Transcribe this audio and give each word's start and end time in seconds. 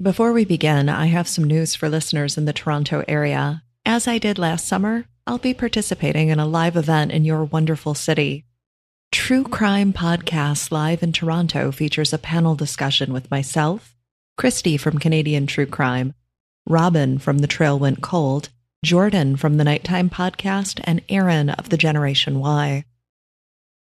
Before 0.00 0.32
we 0.32 0.46
begin, 0.46 0.88
I 0.88 1.06
have 1.06 1.28
some 1.28 1.44
news 1.44 1.74
for 1.74 1.86
listeners 1.86 2.38
in 2.38 2.46
the 2.46 2.54
Toronto 2.54 3.04
area. 3.06 3.62
As 3.84 4.08
I 4.08 4.16
did 4.16 4.38
last 4.38 4.66
summer, 4.66 5.04
I'll 5.26 5.36
be 5.36 5.52
participating 5.52 6.30
in 6.30 6.40
a 6.40 6.46
live 6.46 6.76
event 6.76 7.12
in 7.12 7.26
your 7.26 7.44
wonderful 7.44 7.94
city. 7.94 8.46
True 9.12 9.44
Crime 9.44 9.92
Podcast 9.92 10.72
Live 10.72 11.02
in 11.02 11.12
Toronto 11.12 11.70
features 11.70 12.14
a 12.14 12.18
panel 12.18 12.54
discussion 12.54 13.12
with 13.12 13.30
myself, 13.30 13.94
Christy 14.38 14.78
from 14.78 14.98
Canadian 14.98 15.46
True 15.46 15.66
Crime, 15.66 16.14
Robin 16.66 17.18
from 17.18 17.38
The 17.38 17.46
Trail 17.46 17.78
Went 17.78 18.00
Cold, 18.00 18.48
Jordan 18.82 19.36
from 19.36 19.58
the 19.58 19.64
Nighttime 19.64 20.08
Podcast, 20.08 20.80
and 20.84 21.02
Aaron 21.10 21.50
of 21.50 21.68
the 21.68 21.76
Generation 21.76 22.38
Y. 22.38 22.86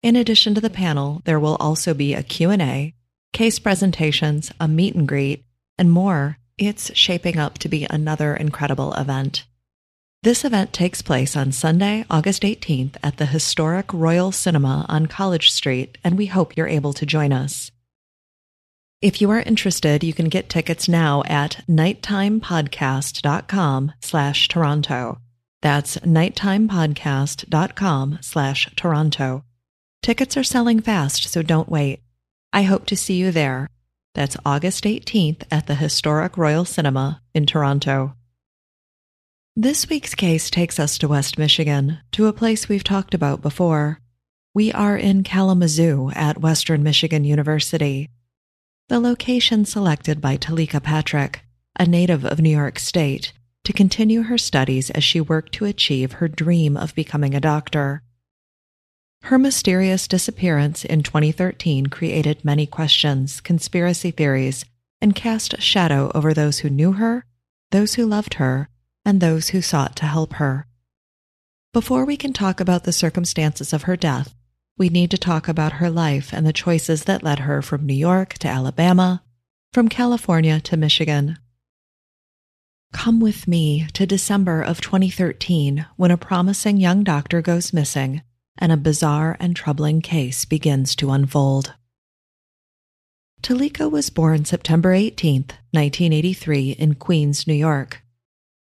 In 0.02 0.16
addition 0.16 0.56
to 0.56 0.62
the 0.62 0.72
panel, 0.72 1.22
there 1.26 1.40
will 1.40 1.56
also 1.60 1.94
be 1.94 2.16
a 2.16 2.24
Q&A, 2.24 2.96
case 3.32 3.60
presentations, 3.60 4.52
a 4.60 4.68
meet 4.68 4.96
and 4.96 5.08
greet, 5.08 5.46
and 5.80 5.92
more. 5.92 6.38
It's 6.60 6.96
shaping 6.96 7.40
up 7.40 7.58
to 7.60 7.70
be 7.70 7.88
another 7.90 8.36
incredible 8.36 8.94
event. 8.94 9.46
This 10.22 10.44
event 10.44 10.74
takes 10.74 11.02
place 11.02 11.38
on 11.38 11.54
Sunday, 11.54 12.04
August 12.10 12.44
18th 12.44 12.98
at 13.02 13.16
the 13.16 13.26
historic 13.26 13.94
Royal 13.94 14.34
Cinema 14.34 14.86
on 14.90 15.06
College 15.06 15.50
Street, 15.50 15.98
and 16.04 16.18
we 16.18 16.26
hope 16.26 16.58
you're 16.58 16.68
able 16.68 16.92
to 16.92 17.06
join 17.06 17.32
us. 17.32 17.72
If 19.02 19.22
you 19.22 19.32
are 19.32 19.40
interested, 19.40 20.04
you 20.04 20.12
can 20.12 20.28
get 20.28 20.50
tickets 20.50 20.90
now 20.90 21.24
at 21.26 21.64
nighttimepodcast.com 21.70 23.94
slash 24.02 24.50
Toronto. 24.50 25.20
That's 25.62 25.96
nighttimepodcast.com 25.98 28.20
slash 28.22 28.70
Toronto. 28.76 29.46
Tickets 30.02 30.36
are 30.36 30.44
selling 30.44 30.82
fast, 30.82 31.30
so 31.30 31.42
don't 31.42 31.70
wait. 31.70 32.02
I 32.52 32.64
hope 32.64 32.86
to 32.88 32.98
see 32.98 33.14
you 33.14 33.32
there. 33.32 33.70
That's 34.16 34.38
August 34.46 34.84
18th 34.84 35.44
at 35.52 35.68
the 35.68 35.76
historic 35.76 36.38
Royal 36.38 36.66
Cinema 36.66 37.22
in 37.34 37.46
Toronto. 37.46 38.16
This 39.56 39.90
week's 39.90 40.16
case 40.16 40.50
takes 40.50 40.80
us 40.80 40.98
to 40.98 41.08
West 41.08 41.38
Michigan, 41.38 42.00
to 42.14 42.28
a 42.28 42.34
place 42.34 42.70
we've 42.70 42.84
talked 42.84 43.14
about 43.14 43.42
before. 43.42 44.00
We 44.54 44.72
are 44.72 44.98
in 44.98 45.24
Kalamazoo 45.24 46.12
at 46.16 46.42
Western 46.42 46.84
Michigan 46.84 47.24
University 47.24 48.10
the 48.90 49.00
location 49.00 49.66
selected 49.66 50.20
by 50.20 50.36
Teleka 50.36 50.82
Patrick, 50.82 51.42
a 51.78 51.86
native 51.86 52.26
of 52.26 52.40
New 52.40 52.50
York 52.50 52.80
State, 52.80 53.34
to 53.64 53.72
continue 53.72 54.24
her 54.24 54.38
studies 54.38 54.90
as 54.90 55.04
she 55.04 55.22
worked 55.22 55.54
to 55.54 55.66
achieve 55.66 56.14
her 56.14 56.28
dream 56.28 56.76
of 56.76 56.96
becoming 56.96 57.36
a 57.36 57.40
doctor. 57.40 58.02
Her 59.24 59.38
mysterious 59.38 60.08
disappearance 60.08 60.84
in 60.84 61.04
2013 61.04 61.88
created 61.88 62.44
many 62.44 62.66
questions, 62.66 63.42
conspiracy 63.42 64.12
theories, 64.12 64.66
and 65.02 65.16
cast 65.16 65.54
a 65.54 65.62
shadow 65.62 66.12
over 66.16 66.34
those 66.34 66.60
who 66.60 66.70
knew 66.70 66.94
her, 66.94 67.26
those 67.72 67.96
who 67.96 68.06
loved 68.06 68.36
her, 68.36 68.70
and 69.06 69.22
those 69.22 69.50
who 69.50 69.62
sought 69.62 69.96
to 69.98 70.06
help 70.06 70.34
her. 70.34 70.66
Before 71.74 72.06
we 72.06 72.18
can 72.18 72.34
talk 72.34 72.60
about 72.60 72.86
the 72.86 72.92
circumstances 72.92 73.74
of 73.74 73.84
her 73.84 73.96
death, 73.96 74.34
we 74.78 74.90
need 74.90 75.12
to 75.12 75.18
talk 75.18 75.48
about 75.48 75.74
her 75.74 75.90
life 75.90 76.34
and 76.34 76.46
the 76.46 76.54
choices 76.54 77.04
that 77.04 77.22
led 77.22 77.40
her 77.40 77.62
from 77.62 77.86
New 77.86 77.94
York 77.94 78.34
to 78.40 78.48
Alabama, 78.48 79.22
from 79.74 79.90
California 79.90 80.60
to 80.62 80.78
Michigan. 80.78 81.38
Come 82.92 83.20
with 83.20 83.48
me 83.48 83.86
to 83.94 84.08
December 84.08 84.62
of 84.62 84.82
2013 84.82 85.86
when 85.96 86.10
a 86.10 86.18
promising 86.18 86.78
young 86.78 87.04
doctor 87.04 87.42
goes 87.42 87.72
missing 87.72 88.24
and 88.60 88.72
a 88.72 88.78
bizarre 88.78 89.36
and 89.40 89.56
troubling 89.56 90.02
case 90.02 90.46
begins 90.46 90.96
to 90.96 91.12
unfold. 91.12 91.74
Teleka 93.42 93.90
was 93.90 94.10
born 94.10 94.46
September 94.46 94.94
18, 94.94 95.46
1983, 95.72 96.72
in 96.72 96.96
Queens, 96.96 97.48
New 97.48 97.54
York. 97.54 98.04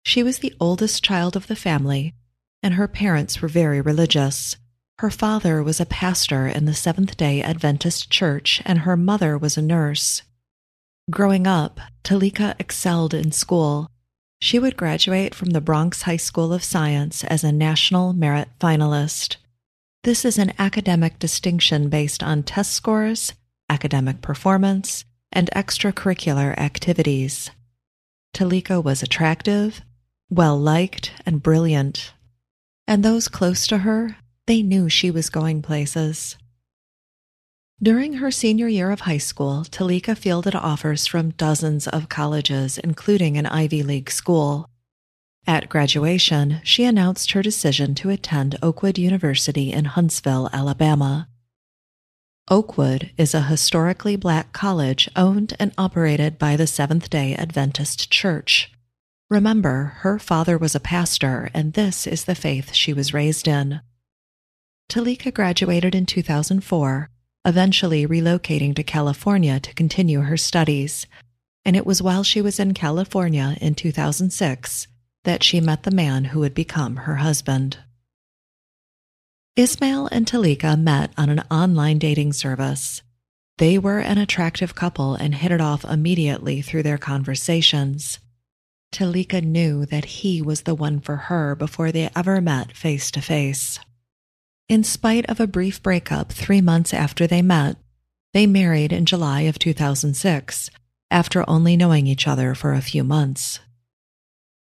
She 0.06 0.24
was 0.24 0.40
the 0.40 0.54
oldest 0.60 1.04
child 1.04 1.36
of 1.36 1.48
the 1.48 1.56
family, 1.56 2.14
and 2.62 2.76
her 2.76 2.88
parents 2.88 3.42
were 3.42 3.48
very 3.48 3.82
religious. 3.82 4.56
Her 5.00 5.10
father 5.10 5.64
was 5.64 5.80
a 5.80 5.86
pastor 5.86 6.48
in 6.48 6.66
the 6.66 6.74
Seventh 6.74 7.18
day 7.18 7.42
Adventist 7.42 8.10
Church, 8.12 8.62
and 8.66 8.80
her 8.80 8.96
mother 8.96 9.38
was 9.38 9.58
a 9.58 9.62
nurse. 9.62 10.22
Growing 11.10 11.48
up, 11.48 11.80
Teleka 12.04 12.56
excelled 12.60 13.14
in 13.14 13.32
school. 13.32 13.90
She 14.40 14.60
would 14.60 14.78
graduate 14.78 15.34
from 15.34 15.50
the 15.50 15.62
Bronx 15.62 16.04
High 16.04 16.18
School 16.18 16.54
of 16.54 16.64
Science 16.64 17.24
as 17.24 17.44
a 17.44 17.52
National 17.52 18.14
Merit 18.14 18.50
Finalist. 18.60 19.38
This 20.04 20.24
is 20.24 20.38
an 20.38 20.54
academic 20.58 21.20
distinction 21.20 21.90
based 21.90 22.24
on 22.24 22.44
test 22.44 22.72
scores, 22.72 23.34
academic 23.70 24.22
performance, 24.22 25.04
and 25.32 25.50
extracurricular 25.54 26.58
activities. 26.58 27.52
Teleka 28.34 28.82
was 28.82 29.04
attractive, 29.04 29.82
well 30.30 30.58
liked, 30.58 31.12
and 31.26 31.44
brilliant. 31.44 32.14
And 32.88 33.04
those 33.04 33.28
close 33.28 33.68
to 33.68 33.80
her 33.80 34.16
they 34.48 34.64
knew 34.64 34.90
she 34.90 35.12
was 35.12 35.30
going 35.30 35.62
places. 35.62 36.38
During 37.84 38.14
her 38.14 38.32
senior 38.32 38.68
year 38.68 38.92
of 38.92 39.02
high 39.02 39.20
school, 39.20 39.64
Teleka 39.64 40.18
fielded 40.18 40.56
offers 40.56 41.06
from 41.08 41.32
dozens 41.32 41.88
of 41.88 42.10
colleges, 42.10 42.78
including 42.78 43.38
an 43.38 43.46
Ivy 43.46 43.84
League 43.84 44.10
school. 44.10 44.70
At 45.50 45.68
graduation, 45.68 46.62
she 46.64 46.84
announced 46.84 47.32
her 47.32 47.42
decision 47.42 47.96
to 47.96 48.12
attend 48.12 48.60
Oakwood 48.62 49.00
University 49.00 49.74
in 49.74 49.86
Huntsville, 49.86 50.48
Alabama. 50.54 51.28
Oakwood 52.52 53.10
is 53.18 53.34
a 53.34 53.42
historically 53.42 54.16
black 54.16 54.54
college 54.54 55.10
owned 55.16 55.56
and 55.58 55.72
operated 55.76 56.38
by 56.38 56.56
the 56.56 56.68
Seventh 56.68 57.10
day 57.10 57.34
Adventist 57.34 58.12
Church. 58.12 58.72
Remember, 59.28 59.96
her 60.02 60.20
father 60.20 60.56
was 60.56 60.76
a 60.76 60.80
pastor, 60.80 61.50
and 61.52 61.74
this 61.74 62.06
is 62.06 62.26
the 62.26 62.36
faith 62.36 62.76
she 62.76 62.94
was 62.94 63.16
raised 63.16 63.48
in. 63.48 63.82
Teleka 64.88 65.34
graduated 65.34 65.96
in 65.96 66.06
2004, 66.06 67.10
eventually 67.44 68.06
relocating 68.06 68.76
to 68.76 68.84
California 68.84 69.60
to 69.60 69.74
continue 69.74 70.22
her 70.22 70.38
studies. 70.38 71.08
And 71.66 71.76
it 71.76 71.88
was 71.88 72.04
while 72.04 72.22
she 72.22 72.40
was 72.40 72.60
in 72.60 72.76
California 72.76 73.58
in 73.60 73.74
2006 73.74 74.86
that 75.30 75.44
she 75.44 75.62
met 75.62 75.84
the 75.84 75.92
man 75.92 76.24
who 76.26 76.40
would 76.40 76.56
become 76.56 76.96
her 76.96 77.18
husband. 77.18 77.78
Ismail 79.56 80.08
and 80.08 80.26
Teleka 80.26 80.76
met 80.76 81.12
on 81.20 81.30
an 81.30 81.44
online 81.52 82.00
dating 82.00 82.34
service. 82.34 83.04
They 83.60 83.78
were 83.78 84.00
an 84.00 84.18
attractive 84.18 84.74
couple 84.74 85.14
and 85.14 85.36
hit 85.36 85.52
it 85.52 85.62
off 85.62 85.86
immediately 85.86 86.64
through 86.64 86.82
their 86.82 86.98
conversations. 86.98 88.18
Teleka 88.92 89.44
knew 89.44 89.86
that 89.86 90.06
he 90.06 90.42
was 90.42 90.64
the 90.64 90.74
one 90.74 91.00
for 91.00 91.18
her 91.30 91.54
before 91.54 91.92
they 91.92 92.10
ever 92.16 92.42
met 92.42 92.76
face 92.76 93.12
to 93.12 93.22
face. 93.22 93.78
In 94.68 94.84
spite 94.84 95.30
of 95.30 95.40
a 95.40 95.46
brief 95.46 95.84
breakup 95.84 96.32
three 96.32 96.60
months 96.60 96.92
after 96.92 97.28
they 97.28 97.44
met, 97.44 97.78
they 98.34 98.48
married 98.48 98.92
in 98.92 99.06
July 99.06 99.42
of 99.42 99.60
2006 99.60 100.72
after 101.12 101.48
only 101.48 101.78
knowing 101.78 102.08
each 102.08 102.28
other 102.28 102.56
for 102.56 102.74
a 102.74 102.82
few 102.82 103.04
months. 103.04 103.60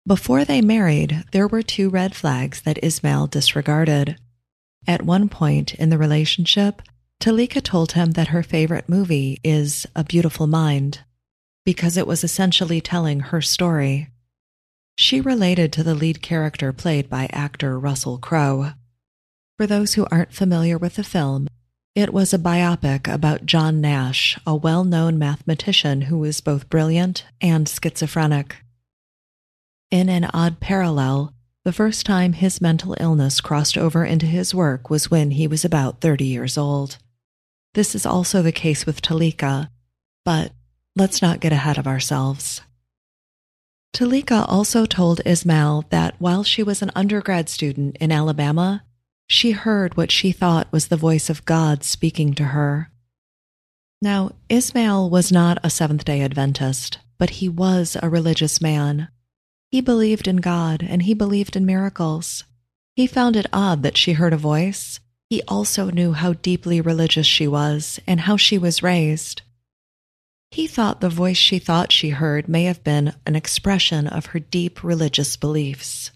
Before 0.08 0.46
they 0.46 0.62
married, 0.62 1.24
there 1.32 1.48
were 1.48 1.64
two 1.64 1.90
red 1.90 2.16
flags 2.16 2.62
that 2.62 2.84
Ismail 2.84 3.26
disregarded. 3.26 4.18
At 4.86 5.02
one 5.02 5.30
point 5.30 5.74
in 5.74 5.90
the 5.90 5.98
relationship, 5.98 6.84
Teleka 7.20 7.64
told 7.64 7.94
him 7.94 8.12
that 8.12 8.28
her 8.28 8.44
favorite 8.44 8.88
movie 8.88 9.40
is 9.44 9.88
A 9.96 10.04
Beautiful 10.04 10.46
Mind 10.46 11.00
because 11.66 11.98
it 11.98 12.06
was 12.06 12.24
essentially 12.24 12.80
telling 12.80 13.20
her 13.20 13.42
story. 13.42 14.10
She 14.96 15.20
related 15.20 15.74
to 15.74 15.84
the 15.84 15.96
lead 15.96 16.22
character 16.22 16.72
played 16.72 17.10
by 17.10 17.28
actor 17.32 17.80
Russell 17.80 18.20
Crowe. 18.20 18.74
For 19.58 19.66
those 19.66 19.96
who 19.96 20.06
aren't 20.12 20.34
familiar 20.34 20.78
with 20.78 20.98
the 20.98 21.04
film, 21.04 21.48
it 21.96 22.14
was 22.14 22.32
a 22.32 22.38
biopic 22.38 23.12
about 23.12 23.48
John 23.48 23.82
Nash, 23.82 24.38
a 24.46 24.56
well 24.56 24.84
known 24.84 25.18
mathematician 25.18 26.02
who 26.02 26.20
was 26.20 26.42
both 26.42 26.70
brilliant 26.70 27.26
and 27.42 27.68
schizophrenic. 27.68 28.58
In 29.96 30.10
an 30.10 30.26
odd 30.34 30.60
parallel, 30.60 31.32
the 31.64 31.72
first 31.72 32.06
time 32.06 32.34
his 32.34 32.60
mental 32.60 32.98
illness 33.00 33.40
crossed 33.40 33.78
over 33.78 34.04
into 34.04 34.26
his 34.26 34.54
work 34.54 34.90
was 34.90 35.10
when 35.10 35.32
he 35.32 35.48
was 35.48 35.64
about 35.64 36.02
30 36.02 36.26
years 36.26 36.58
old. 36.58 36.98
This 37.76 37.96
is 37.96 38.06
also 38.06 38.42
the 38.42 38.52
case 38.52 38.86
with 38.86 39.02
Teleka, 39.02 39.70
but 40.26 40.52
let's 40.98 41.22
not 41.22 41.40
get 41.40 41.54
ahead 41.54 41.78
of 41.78 41.88
ourselves. 41.88 42.60
Teleka 43.96 44.44
also 44.50 44.86
told 44.86 45.22
Ismail 45.26 45.86
that 45.92 46.16
while 46.20 46.44
she 46.44 46.62
was 46.62 46.82
an 46.82 46.92
undergrad 46.94 47.48
student 47.48 47.96
in 48.02 48.12
Alabama, 48.12 48.84
she 49.28 49.52
heard 49.52 49.96
what 49.96 50.12
she 50.12 50.34
thought 50.34 50.74
was 50.74 50.88
the 50.90 50.98
voice 50.98 51.30
of 51.30 51.46
God 51.46 51.86
speaking 51.86 52.34
to 52.34 52.44
her. 52.44 52.92
Now, 54.02 54.32
Ismail 54.50 55.10
was 55.10 55.32
not 55.32 55.58
a 55.64 55.70
Seventh 55.70 56.04
day 56.04 56.20
Adventist, 56.20 56.98
but 57.18 57.30
he 57.40 57.48
was 57.48 57.96
a 58.04 58.10
religious 58.10 58.60
man. 58.60 59.08
He 59.72 59.82
believed 59.82 60.28
in 60.28 60.38
God 60.38 60.86
and 60.88 61.04
he 61.04 61.14
believed 61.14 61.56
in 61.56 61.66
miracles. 61.66 62.44
He 62.96 63.08
found 63.08 63.36
it 63.36 63.48
odd 63.52 63.84
that 63.84 63.98
she 63.98 64.14
heard 64.14 64.34
a 64.34 64.38
voice. 64.38 65.00
He 65.30 65.42
also 65.48 65.90
knew 65.90 66.14
how 66.14 66.34
deeply 66.34 66.80
religious 66.80 67.28
she 67.28 67.48
was 67.48 68.00
and 68.08 68.22
how 68.22 68.38
she 68.38 68.58
was 68.58 68.84
raised. 68.84 69.42
He 70.52 70.68
thought 70.68 71.02
the 71.02 71.10
voice 71.10 71.36
she 71.36 71.60
thought 71.60 71.92
she 71.92 72.12
heard 72.12 72.48
may 72.48 72.64
have 72.64 72.84
been 72.84 73.14
an 73.26 73.36
expression 73.36 74.08
of 74.08 74.28
her 74.28 74.40
deep 74.40 74.84
religious 74.84 75.36
beliefs. 75.36 76.12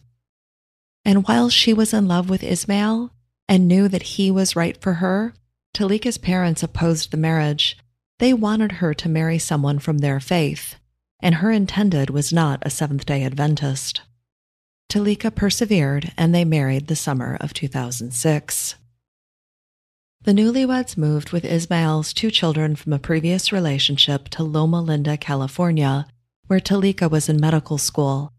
And 1.04 1.28
while 1.28 1.50
she 1.50 1.74
was 1.74 1.94
in 1.94 2.07
love 2.07 2.30
with 2.30 2.44
Ismail 2.44 3.12
and 3.50 3.68
knew 3.68 3.88
that 3.90 4.04
he 4.04 4.31
was 4.31 4.56
right 4.56 4.80
for 4.80 4.94
her, 4.95 5.34
Teleka's 5.74 6.18
parents 6.18 6.63
opposed 6.63 7.12
the 7.12 7.18
marriage. 7.18 7.78
They 8.19 8.34
wanted 8.34 8.74
her 8.74 8.94
to 8.94 9.10
marry 9.10 9.40
someone 9.40 9.80
from 9.80 9.98
their 9.98 10.19
faith, 10.19 10.75
and 11.21 11.36
her 11.36 11.51
intended 11.51 12.10
was 12.10 12.33
not 12.33 12.60
a 12.62 12.69
Seventh 12.69 13.06
day 13.06 13.24
Adventist. 13.24 14.01
Teleka 14.89 15.33
persevered 15.33 16.12
and 16.18 16.33
they 16.33 16.45
married 16.45 16.88
the 16.88 16.95
summer 16.95 17.38
of 17.39 17.54
2006. 17.54 18.75
The 20.21 20.31
newlyweds 20.33 20.98
moved 20.98 21.31
with 21.31 21.45
Ismail's 21.45 22.12
two 22.12 22.30
children 22.30 22.75
from 22.75 22.92
a 22.92 23.00
previous 23.00 23.51
relationship 23.51 24.27
to 24.30 24.44
Loma 24.44 24.81
Linda, 24.81 25.16
California, 25.16 26.07
where 26.48 26.60
Teleka 26.60 27.10
was 27.10 27.30
in 27.30 27.39
medical 27.39 27.77
school, 27.77 28.33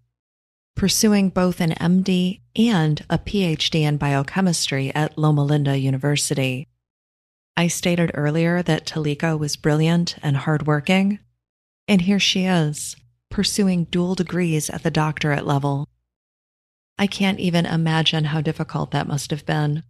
pursuing 0.77 1.31
both 1.31 1.61
an 1.61 1.71
MD 1.71 2.41
and 2.56 3.05
a 3.09 3.19
PhD 3.19 3.82
in 3.82 3.97
biochemistry 3.97 4.94
at 4.94 5.17
Loma 5.17 5.44
Linda 5.44 5.79
University. 5.79 6.67
I 7.56 7.69
stated 7.69 8.11
earlier 8.15 8.62
that 8.62 8.87
Teleka 8.87 9.38
was 9.38 9.56
brilliant 9.56 10.17
and 10.23 10.37
hardworking, 10.37 11.19
and 11.91 12.03
here 12.03 12.21
she 12.21 12.45
is, 12.45 12.95
pursuing 13.31 13.83
dual 13.83 14.15
degrees 14.15 14.71
at 14.71 14.85
the 14.85 14.93
doctorate 14.93 15.45
level. 15.45 15.89
I 16.97 17.09
can't 17.09 17.41
even 17.41 17.67
imagine 17.67 18.27
how 18.27 18.41
difficult 18.41 18.93
that 18.93 19.09
must 19.09 19.33
have 19.33 19.45
been. 19.45 19.83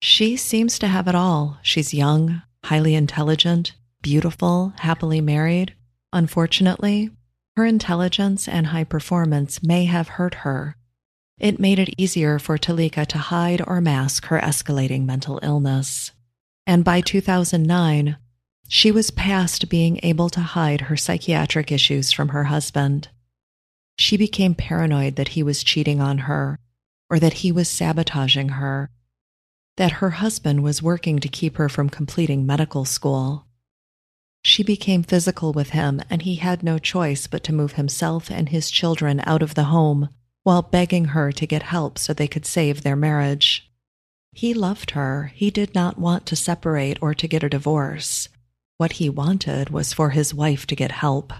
She 0.00 0.38
seems 0.38 0.78
to 0.78 0.88
have 0.88 1.06
it 1.06 1.14
all. 1.14 1.58
She's 1.60 1.92
young, 1.92 2.40
highly 2.64 2.94
intelligent, 2.94 3.74
beautiful, 4.00 4.72
happily 4.78 5.20
married. 5.20 5.74
Unfortunately, 6.14 7.10
her 7.58 7.66
intelligence 7.66 8.48
and 8.48 8.68
high 8.68 8.84
performance 8.84 9.62
may 9.62 9.84
have 9.84 10.08
hurt 10.08 10.36
her. 10.46 10.76
It 11.38 11.60
made 11.60 11.78
it 11.78 11.94
easier 11.98 12.38
for 12.38 12.56
Teleka 12.56 13.04
to 13.08 13.18
hide 13.18 13.60
or 13.66 13.82
mask 13.82 14.26
her 14.26 14.40
escalating 14.40 15.04
mental 15.04 15.40
illness. 15.42 16.12
And 16.66 16.86
by 16.86 17.02
2009, 17.02 18.16
she 18.68 18.90
was 18.90 19.10
past 19.10 19.68
being 19.68 20.00
able 20.02 20.28
to 20.30 20.40
hide 20.40 20.82
her 20.82 20.96
psychiatric 20.96 21.70
issues 21.70 22.12
from 22.12 22.28
her 22.28 22.44
husband. 22.44 23.08
She 23.96 24.16
became 24.16 24.54
paranoid 24.54 25.16
that 25.16 25.28
he 25.28 25.42
was 25.42 25.64
cheating 25.64 26.00
on 26.00 26.18
her 26.18 26.58
or 27.08 27.18
that 27.18 27.34
he 27.34 27.52
was 27.52 27.68
sabotaging 27.68 28.50
her 28.50 28.90
that 29.76 29.92
her 29.92 30.10
husband 30.10 30.62
was 30.62 30.82
working 30.82 31.18
to 31.18 31.28
keep 31.28 31.56
her 31.56 31.68
from 31.68 31.90
completing 31.90 32.46
medical 32.46 32.84
school. 32.84 33.46
She 34.42 34.62
became 34.62 35.02
physical 35.02 35.52
with 35.52 35.70
him, 35.70 36.00
and 36.08 36.22
he 36.22 36.36
had 36.36 36.62
no 36.62 36.78
choice 36.78 37.26
but 37.26 37.42
to 37.44 37.52
move 37.52 37.72
himself 37.72 38.30
and 38.30 38.48
his 38.48 38.70
children 38.70 39.20
out 39.26 39.42
of 39.42 39.54
the 39.54 39.64
home 39.64 40.08
while 40.44 40.62
begging 40.62 41.06
her 41.06 41.32
to 41.32 41.46
get 41.46 41.64
help 41.64 41.98
so 41.98 42.14
they 42.14 42.28
could 42.28 42.46
save 42.46 42.82
their 42.82 42.96
marriage. 42.96 43.70
He 44.32 44.54
loved 44.54 44.92
her. 44.92 45.32
He 45.34 45.50
did 45.50 45.74
not 45.74 45.98
want 45.98 46.26
to 46.26 46.36
separate 46.36 46.98
or 47.02 47.14
to 47.14 47.26
get 47.26 47.42
a 47.42 47.48
divorce. 47.48 48.28
What 48.78 48.92
he 48.92 49.08
wanted 49.08 49.70
was 49.70 49.92
for 49.92 50.10
his 50.10 50.34
wife 50.34 50.66
to 50.66 50.76
get 50.76 50.92
help. 50.92 51.32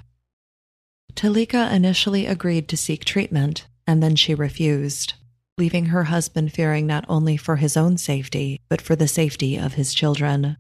Teleka 1.14 1.72
initially 1.72 2.26
agreed 2.26 2.68
to 2.68 2.76
seek 2.76 3.04
treatment, 3.04 3.66
and 3.86 4.02
then 4.02 4.16
she 4.16 4.34
refused 4.34 5.14
leaving 5.58 5.86
her 5.86 6.04
husband 6.04 6.52
fearing 6.52 6.86
not 6.86 7.04
only 7.08 7.36
for 7.36 7.56
his 7.56 7.76
own 7.76 7.96
safety, 7.96 8.60
but 8.68 8.80
for 8.80 8.94
the 8.94 9.08
safety 9.08 9.56
of 9.56 9.74
his 9.74 9.94
children. 9.94 10.56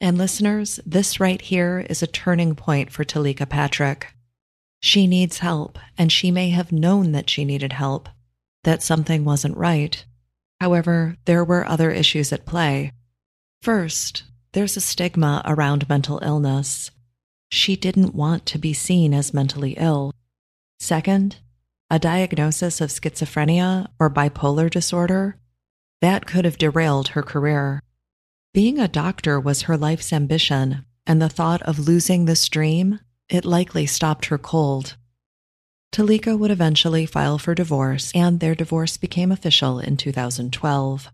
And 0.00 0.16
listeners, 0.16 0.80
this 0.86 1.20
right 1.20 1.40
here 1.40 1.84
is 1.90 2.02
a 2.02 2.06
turning 2.06 2.54
point 2.54 2.90
for 2.90 3.04
Teleka 3.04 3.48
Patrick. 3.48 4.08
She 4.80 5.06
needs 5.06 5.38
help, 5.38 5.78
and 5.98 6.10
she 6.10 6.30
may 6.30 6.50
have 6.50 6.72
known 6.72 7.12
that 7.12 7.28
she 7.28 7.44
needed 7.44 7.72
help, 7.72 8.08
that 8.64 8.82
something 8.82 9.24
wasn't 9.24 9.56
right. 9.56 10.04
However, 10.60 11.16
there 11.24 11.44
were 11.44 11.66
other 11.66 11.90
issues 11.90 12.32
at 12.32 12.46
play. 12.46 12.92
First, 13.62 14.24
there's 14.56 14.74
a 14.78 14.80
stigma 14.80 15.42
around 15.44 15.86
mental 15.86 16.18
illness. 16.22 16.90
She 17.50 17.76
didn't 17.76 18.14
want 18.14 18.46
to 18.46 18.58
be 18.58 18.72
seen 18.72 19.12
as 19.12 19.34
mentally 19.34 19.74
ill. 19.76 20.14
Second, 20.80 21.36
a 21.90 21.98
diagnosis 21.98 22.80
of 22.80 22.88
schizophrenia 22.88 23.88
or 24.00 24.08
bipolar 24.08 24.70
disorder, 24.70 25.36
that 26.00 26.24
could 26.24 26.46
have 26.46 26.56
derailed 26.56 27.08
her 27.08 27.22
career. 27.22 27.82
Being 28.54 28.78
a 28.78 28.88
doctor 28.88 29.38
was 29.38 29.62
her 29.62 29.76
life's 29.76 30.10
ambition, 30.10 30.86
and 31.06 31.20
the 31.20 31.28
thought 31.28 31.60
of 31.60 31.78
losing 31.78 32.24
this 32.24 32.48
dream, 32.48 33.00
it 33.28 33.44
likely 33.44 33.84
stopped 33.84 34.24
her 34.26 34.38
cold. 34.38 34.96
Teleka 35.92 36.38
would 36.38 36.50
eventually 36.50 37.04
file 37.04 37.36
for 37.36 37.54
divorce, 37.54 38.10
and 38.14 38.40
their 38.40 38.54
divorce 38.54 38.96
became 38.96 39.30
official 39.30 39.78
in 39.80 39.98
2012. 39.98 41.10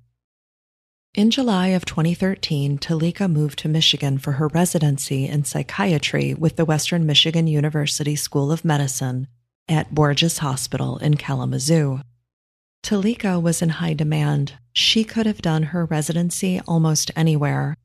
In 1.14 1.30
July 1.30 1.68
of 1.68 1.84
2013, 1.84 2.78
Teleka 2.78 3.30
moved 3.30 3.58
to 3.58 3.68
Michigan 3.68 4.16
for 4.16 4.32
her 4.32 4.48
residency 4.48 5.28
in 5.28 5.44
psychiatry 5.44 6.32
with 6.32 6.56
the 6.56 6.64
Western 6.64 7.04
Michigan 7.04 7.46
University 7.46 8.16
School 8.16 8.50
of 8.50 8.64
Medicine 8.64 9.28
at 9.68 9.94
Borgess 9.94 10.38
Hospital 10.38 10.96
in 10.96 11.18
Kalamazoo. 11.18 12.00
Teleka 12.82 13.42
was 13.42 13.60
in 13.60 13.68
high 13.68 13.92
demand. 13.92 14.54
She 14.72 15.04
could 15.04 15.26
have 15.26 15.42
done 15.42 15.64
her 15.64 15.84
residency 15.84 16.62
almost 16.66 17.10
anywhere. 17.14 17.76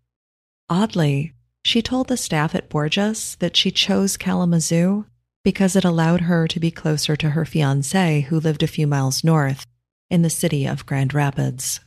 Oddly, 0.70 1.34
she 1.66 1.82
told 1.82 2.08
the 2.08 2.16
staff 2.16 2.56
at 2.56 2.70
Borgess 2.70 3.38
that 3.40 3.58
she 3.58 3.72
chose 3.72 4.16
Kalamazoo 4.16 5.06
because 5.44 5.76
it 5.76 5.84
allowed 5.84 6.22
her 6.22 6.48
to 6.48 6.62
be 6.62 6.72
closer 6.72 7.18
to 7.18 7.32
her 7.32 7.44
fiance 7.44 8.22
who 8.22 8.40
lived 8.40 8.64
a 8.64 8.68
few 8.68 8.88
miles 8.88 9.22
north 9.22 9.66
in 10.10 10.22
the 10.22 10.30
city 10.30 10.66
of 10.66 10.86
Grand 10.86 11.14
Rapids. 11.14 11.82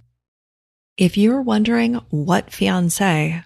If 1.00 1.17
you're 1.17 1.41
wondering 1.41 1.94
what 2.11 2.52
fiance, 2.52 3.43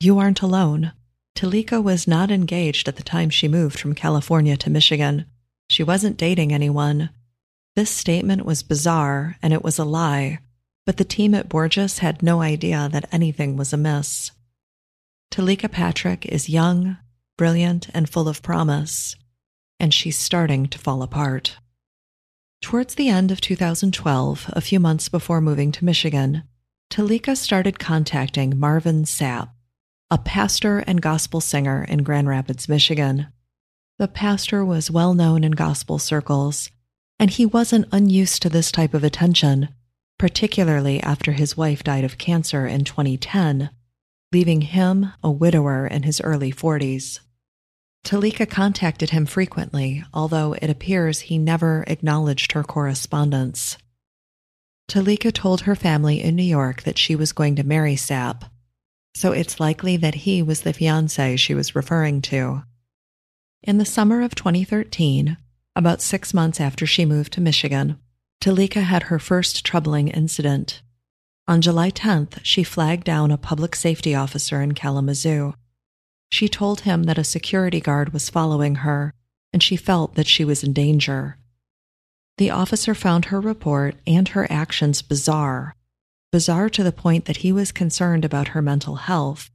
you 0.00 0.18
aren't 0.18 0.42
alone. 0.42 0.92
Teleka 1.34 1.82
was 1.82 2.06
not 2.06 2.30
engaged 2.30 2.88
at 2.88 2.96
the 2.96 3.02
time 3.02 3.30
she 3.30 3.48
moved 3.48 3.80
from 3.80 3.94
California 3.94 4.54
to 4.58 4.68
Michigan. 4.68 5.24
She 5.70 5.82
wasn't 5.82 6.18
dating 6.18 6.52
anyone. 6.52 7.08
This 7.74 7.88
statement 7.88 8.44
was 8.44 8.62
bizarre 8.62 9.38
and 9.42 9.54
it 9.54 9.64
was 9.64 9.78
a 9.78 9.84
lie, 9.86 10.40
but 10.84 10.98
the 10.98 11.06
team 11.06 11.34
at 11.34 11.48
Borgess 11.48 12.00
had 12.00 12.22
no 12.22 12.42
idea 12.42 12.90
that 12.92 13.08
anything 13.10 13.56
was 13.56 13.72
amiss. 13.72 14.32
Teleka 15.30 15.70
Patrick 15.70 16.26
is 16.26 16.50
young, 16.50 16.98
brilliant, 17.38 17.88
and 17.94 18.10
full 18.10 18.28
of 18.28 18.42
promise, 18.42 19.16
and 19.78 19.94
she's 19.94 20.18
starting 20.18 20.68
to 20.68 20.78
fall 20.78 21.02
apart. 21.02 21.56
Towards 22.60 22.96
the 22.96 23.08
end 23.08 23.30
of 23.30 23.40
2012, 23.40 24.50
a 24.52 24.60
few 24.60 24.78
months 24.78 25.08
before 25.08 25.40
moving 25.40 25.72
to 25.72 25.84
Michigan, 25.86 26.42
Teleka 26.90 27.36
started 27.36 27.78
contacting 27.78 28.58
Marvin 28.58 29.04
Sapp, 29.04 29.50
a 30.10 30.18
pastor 30.18 30.80
and 30.80 31.00
gospel 31.00 31.40
singer 31.40 31.84
in 31.84 32.02
Grand 32.02 32.26
Rapids, 32.26 32.68
Michigan. 32.68 33.28
The 33.98 34.08
pastor 34.08 34.64
was 34.64 34.90
well 34.90 35.14
known 35.14 35.44
in 35.44 35.52
gospel 35.52 36.00
circles, 36.00 36.68
and 37.20 37.30
he 37.30 37.46
wasn't 37.46 37.86
unused 37.92 38.42
to 38.42 38.48
this 38.48 38.72
type 38.72 38.92
of 38.92 39.04
attention, 39.04 39.68
particularly 40.18 41.00
after 41.00 41.30
his 41.30 41.56
wife 41.56 41.84
died 41.84 42.02
of 42.02 42.18
cancer 42.18 42.66
in 42.66 42.82
2010, 42.82 43.70
leaving 44.32 44.62
him 44.62 45.12
a 45.22 45.30
widower 45.30 45.86
in 45.86 46.02
his 46.02 46.20
early 46.22 46.52
40s. 46.52 47.20
Teleka 48.04 48.50
contacted 48.50 49.10
him 49.10 49.26
frequently, 49.26 50.02
although 50.12 50.54
it 50.54 50.68
appears 50.68 51.20
he 51.20 51.38
never 51.38 51.84
acknowledged 51.86 52.50
her 52.50 52.64
correspondence. 52.64 53.78
Teleka 54.90 55.32
told 55.32 55.60
her 55.62 55.76
family 55.76 56.20
in 56.20 56.34
New 56.34 56.42
York 56.42 56.82
that 56.82 56.98
she 56.98 57.14
was 57.14 57.30
going 57.30 57.54
to 57.54 57.62
marry 57.62 57.94
Sapp, 57.94 58.50
so 59.14 59.30
it's 59.30 59.60
likely 59.60 59.96
that 59.96 60.26
he 60.26 60.42
was 60.42 60.62
the 60.62 60.72
fiance 60.72 61.36
she 61.36 61.54
was 61.54 61.76
referring 61.76 62.20
to. 62.22 62.64
In 63.62 63.78
the 63.78 63.84
summer 63.84 64.20
of 64.20 64.34
2013, 64.34 65.36
about 65.76 66.02
six 66.02 66.34
months 66.34 66.60
after 66.60 66.86
she 66.86 67.04
moved 67.04 67.32
to 67.34 67.40
Michigan, 67.40 68.00
Teleka 68.42 68.82
had 68.82 69.04
her 69.04 69.20
first 69.20 69.64
troubling 69.64 70.08
incident. 70.08 70.82
On 71.46 71.60
July 71.60 71.92
10th, 71.92 72.40
she 72.42 72.64
flagged 72.64 73.04
down 73.04 73.30
a 73.30 73.38
public 73.38 73.76
safety 73.76 74.12
officer 74.12 74.60
in 74.60 74.72
Kalamazoo. 74.72 75.54
She 76.30 76.48
told 76.48 76.80
him 76.80 77.04
that 77.04 77.18
a 77.18 77.22
security 77.22 77.80
guard 77.80 78.12
was 78.12 78.28
following 78.28 78.76
her, 78.76 79.14
and 79.52 79.62
she 79.62 79.76
felt 79.76 80.16
that 80.16 80.26
she 80.26 80.44
was 80.44 80.64
in 80.64 80.72
danger. 80.72 81.36
The 82.40 82.50
officer 82.50 82.96
found 82.96 83.26
her 83.26 83.40
report 83.40 83.94
and 84.06 84.26
her 84.28 84.50
actions 84.50 85.02
bizarre, 85.02 85.76
bizarre 86.32 86.68
to 86.70 86.82
the 86.82 86.90
point 86.90 87.26
that 87.26 87.38
he 87.44 87.52
was 87.52 87.70
concerned 87.70 88.24
about 88.24 88.48
her 88.48 88.62
mental 88.62 88.96
health 88.96 89.50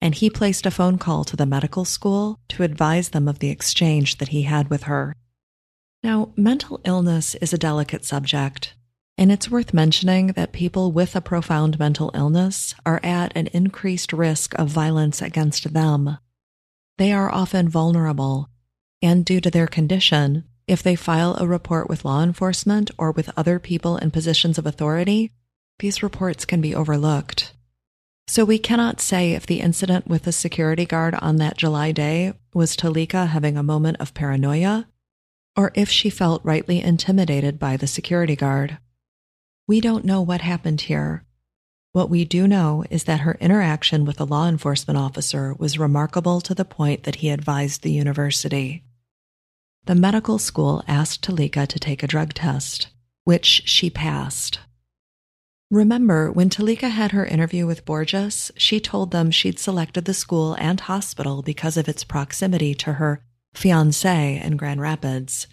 and 0.00 0.14
he 0.14 0.30
placed 0.30 0.66
a 0.66 0.70
phone 0.70 0.98
call 0.98 1.24
to 1.24 1.36
the 1.36 1.46
medical 1.46 1.84
school 1.84 2.38
to 2.48 2.62
advise 2.62 3.10
them 3.10 3.28
of 3.28 3.38
the 3.38 3.50
exchange 3.50 4.18
that 4.18 4.28
he 4.28 4.42
had 4.42 4.70
with 4.70 4.84
her. 4.84 5.14
Now, 6.02 6.32
mental 6.36 6.80
illness 6.84 7.34
is 7.34 7.52
a 7.52 7.58
delicate 7.58 8.04
subject, 8.04 8.74
and 9.18 9.30
it's 9.30 9.50
worth 9.50 9.74
mentioning 9.74 10.28
that 10.28 10.52
people 10.52 10.92
with 10.92 11.14
a 11.14 11.20
profound 11.20 11.78
mental 11.78 12.10
illness 12.14 12.74
are 12.86 13.00
at 13.02 13.36
an 13.36 13.48
increased 13.48 14.12
risk 14.12 14.58
of 14.58 14.68
violence 14.68 15.20
against 15.20 15.72
them. 15.74 16.18
they 16.96 17.12
are 17.12 17.32
often 17.32 17.68
vulnerable, 17.68 18.48
and 19.02 19.24
due 19.24 19.40
to 19.40 19.50
their 19.50 19.66
condition, 19.66 20.44
if 20.66 20.82
they 20.82 20.96
file 20.96 21.36
a 21.36 21.46
report 21.46 21.88
with 21.88 22.04
law 22.04 22.22
enforcement 22.22 22.90
or 22.98 23.12
with 23.12 23.30
other 23.36 23.58
people 23.58 23.96
in 23.96 24.10
positions 24.10 24.58
of 24.58 24.66
authority, 24.66 25.32
these 25.78 26.02
reports 26.02 26.44
can 26.44 26.60
be 26.60 26.74
overlooked. 26.74 27.54
So 28.28 28.44
we 28.44 28.58
cannot 28.58 29.00
say 29.00 29.32
if 29.32 29.46
the 29.46 29.60
incident 29.60 30.06
with 30.06 30.22
the 30.22 30.32
security 30.32 30.86
guard 30.86 31.16
on 31.16 31.36
that 31.36 31.56
July 31.56 31.90
day 31.90 32.34
was 32.54 32.76
Teleka 32.76 33.28
having 33.28 33.56
a 33.56 33.62
moment 33.62 33.96
of 33.98 34.14
paranoia, 34.14 34.86
or 35.56 35.72
if 35.74 35.88
she 35.88 36.10
felt 36.10 36.44
rightly 36.44 36.80
intimidated 36.80 37.58
by 37.58 37.76
the 37.76 37.88
security 37.88 38.36
guard. 38.36 38.78
We 39.66 39.80
don't 39.80 40.04
know 40.04 40.20
what 40.20 40.42
happened 40.42 40.82
here. 40.82 41.24
What 41.92 42.08
we 42.08 42.24
do 42.24 42.46
know 42.46 42.84
is 42.88 43.04
that 43.04 43.20
her 43.20 43.36
interaction 43.40 44.04
with 44.04 44.18
the 44.18 44.26
law 44.26 44.48
enforcement 44.48 44.96
officer 44.96 45.54
was 45.58 45.78
remarkable 45.78 46.40
to 46.42 46.54
the 46.54 46.64
point 46.64 47.02
that 47.02 47.16
he 47.16 47.30
advised 47.30 47.82
the 47.82 47.90
university. 47.90 48.84
The 49.84 49.94
medical 49.94 50.38
school 50.38 50.84
asked 50.86 51.22
Teleka 51.22 51.66
to 51.66 51.78
take 51.78 52.02
a 52.02 52.06
drug 52.06 52.34
test, 52.34 52.88
which 53.24 53.62
she 53.64 53.90
passed. 53.90 54.60
Remember, 55.70 56.32
when 56.32 56.50
Teleka 56.50 56.90
had 56.90 57.12
her 57.12 57.24
interview 57.24 57.66
with 57.66 57.84
Borgess, 57.84 58.50
she 58.56 58.80
told 58.80 59.12
them 59.12 59.30
she'd 59.30 59.58
selected 59.58 60.04
the 60.04 60.14
school 60.14 60.54
and 60.54 60.80
hospital 60.80 61.42
because 61.42 61.76
of 61.76 61.88
its 61.88 62.02
proximity 62.02 62.74
to 62.74 62.94
her 62.94 63.22
fiance 63.54 64.40
in 64.42 64.56
Grand 64.56 64.80
Rapids. 64.80 65.46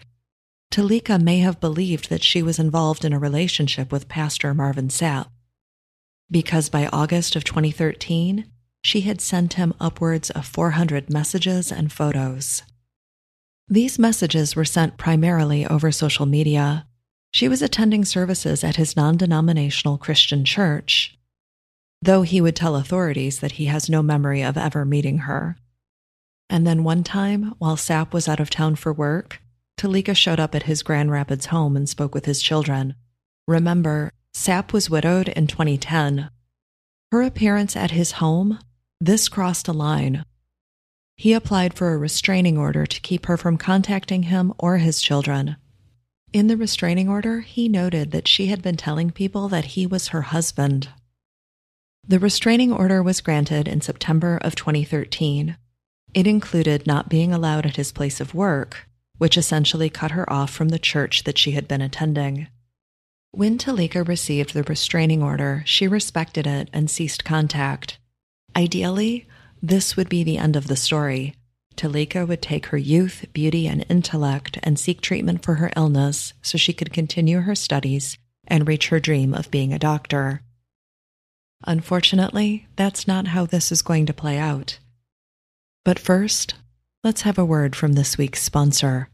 Teleka 0.72 1.22
may 1.22 1.40
have 1.40 1.60
believed 1.60 2.10
that 2.10 2.24
she 2.24 2.44
was 2.44 2.60
involved 2.60 3.06
in 3.06 3.14
a 3.14 3.20
relationship 3.20 3.92
with 3.92 4.10
Pastor 4.10 4.54
Marvin 4.54 4.90
Sapp, 4.90 5.28
because 6.30 6.70
by 6.70 6.88
August 6.88 7.36
of 7.36 7.44
2013, 7.44 8.52
she 8.84 9.02
had 9.02 9.22
sent 9.22 9.54
him 9.54 9.74
upwards 9.80 10.30
of 10.32 10.46
400 10.46 11.10
messages 11.10 11.72
and 11.72 11.92
photos. 11.92 12.64
These 13.70 14.00
messages 14.00 14.56
were 14.56 14.64
sent 14.64 14.98
primarily 14.98 15.66
over 15.66 15.92
social 15.92 16.26
media. 16.26 16.88
She 17.32 17.50
was 17.50 17.62
attending 17.62 18.06
services 18.06 18.64
at 18.64 18.78
his 18.78 18.96
non 18.96 19.18
denominational 19.18 19.98
Christian 19.98 20.46
church, 20.46 21.18
though 22.02 22.22
he 22.22 22.40
would 22.40 22.56
tell 22.56 22.78
authorities 22.78 23.42
that 23.42 23.54
he 23.54 23.66
has 23.66 23.90
no 23.90 24.02
memory 24.02 24.42
of 24.42 24.58
ever 24.58 24.86
meeting 24.86 25.20
her. 25.20 25.58
And 26.50 26.66
then 26.66 26.86
one 26.86 27.04
time, 27.04 27.56
while 27.58 27.76
Sapp 27.76 28.14
was 28.14 28.30
out 28.30 28.40
of 28.40 28.50
town 28.50 28.78
for 28.78 28.94
work, 28.94 29.42
Teleka 29.78 30.16
showed 30.16 30.40
up 30.40 30.56
at 30.56 30.64
his 30.64 30.82
Grand 30.82 31.12
Rapids 31.12 31.48
home 31.48 31.76
and 31.76 31.90
spoke 31.90 32.16
with 32.16 32.26
his 32.26 32.42
children. 32.42 32.96
Remember, 33.50 34.14
Sapp 34.34 34.72
was 34.72 34.90
widowed 34.90 35.28
in 35.28 35.46
2010. 35.46 36.30
Her 37.12 37.22
appearance 37.22 37.76
at 37.76 37.92
his 37.92 38.14
home, 38.14 38.60
this 39.02 39.28
crossed 39.28 39.68
a 39.68 39.74
line. 39.74 40.24
He 41.18 41.34
applied 41.34 41.74
for 41.74 41.92
a 41.94 41.98
restraining 41.98 42.60
order 42.60 42.86
to 42.86 43.02
keep 43.02 43.26
her 43.26 43.38
from 43.38 43.58
contacting 43.58 44.24
him 44.24 44.54
or 44.60 44.78
his 44.78 45.02
children. 45.02 45.58
In 46.32 46.46
the 46.46 46.58
restraining 46.58 47.10
order, 47.10 47.42
he 47.42 47.68
noted 47.68 48.12
that 48.12 48.28
she 48.28 48.48
had 48.48 48.62
been 48.62 48.78
telling 48.78 49.10
people 49.10 49.50
that 49.50 49.66
he 49.66 49.88
was 49.88 50.10
her 50.10 50.22
husband. 50.24 50.90
The 52.08 52.20
restraining 52.20 52.72
order 52.72 53.02
was 53.02 53.22
granted 53.22 53.68
in 53.68 53.82
September 53.82 54.38
of 54.42 54.56
2013. 54.56 55.58
It 56.14 56.28
included 56.28 56.86
not 56.86 57.10
being 57.10 57.34
allowed 57.34 57.66
at 57.66 57.78
his 57.78 57.92
place 57.92 58.22
of 58.22 58.36
work, 58.36 58.88
which 59.18 59.38
essentially 59.38 59.90
cut 59.90 60.12
her 60.12 60.32
off 60.32 60.52
from 60.52 60.70
the 60.70 60.80
church 60.80 61.24
that 61.24 61.40
she 61.40 61.52
had 61.52 61.68
been 61.68 61.82
attending. 61.82 62.48
When 63.32 63.58
Teleka 63.58 64.08
received 64.08 64.54
the 64.54 64.64
restraining 64.64 65.24
order, 65.24 65.64
she 65.66 65.88
respected 65.88 66.46
it 66.46 66.70
and 66.72 66.90
ceased 66.90 67.26
contact. 67.26 67.98
Ideally, 68.56 69.28
this 69.62 69.96
would 69.96 70.10
be 70.10 70.24
the 70.24 70.38
end 70.38 70.56
of 70.56 70.68
the 70.68 70.76
story. 70.76 71.36
Teleka 71.76 72.28
would 72.28 72.42
take 72.42 72.68
her 72.68 72.78
youth, 72.78 73.26
beauty, 73.34 73.68
and 73.68 73.86
intellect 73.88 74.58
and 74.64 74.80
seek 74.80 75.00
treatment 75.00 75.44
for 75.44 75.56
her 75.56 75.72
illness 75.76 76.34
so 76.42 76.58
she 76.58 76.74
could 76.74 76.92
continue 76.92 77.42
her 77.42 77.56
studies 77.56 78.18
and 78.48 78.68
reach 78.68 78.90
her 78.90 79.00
dream 79.00 79.34
of 79.34 79.52
being 79.52 79.74
a 79.74 79.80
doctor. 79.80 80.42
Unfortunately, 81.66 82.68
that's 82.76 83.08
not 83.08 83.28
how 83.28 83.46
this 83.46 83.72
is 83.72 83.82
going 83.82 84.06
to 84.06 84.14
play 84.14 84.38
out. 84.38 84.80
But 85.86 86.00
first, 86.00 86.56
let's 87.04 87.22
have 87.22 87.38
a 87.38 87.46
word 87.46 87.76
from 87.76 87.94
this 87.94 88.18
week's 88.18 88.44
sponsor. 88.44 89.10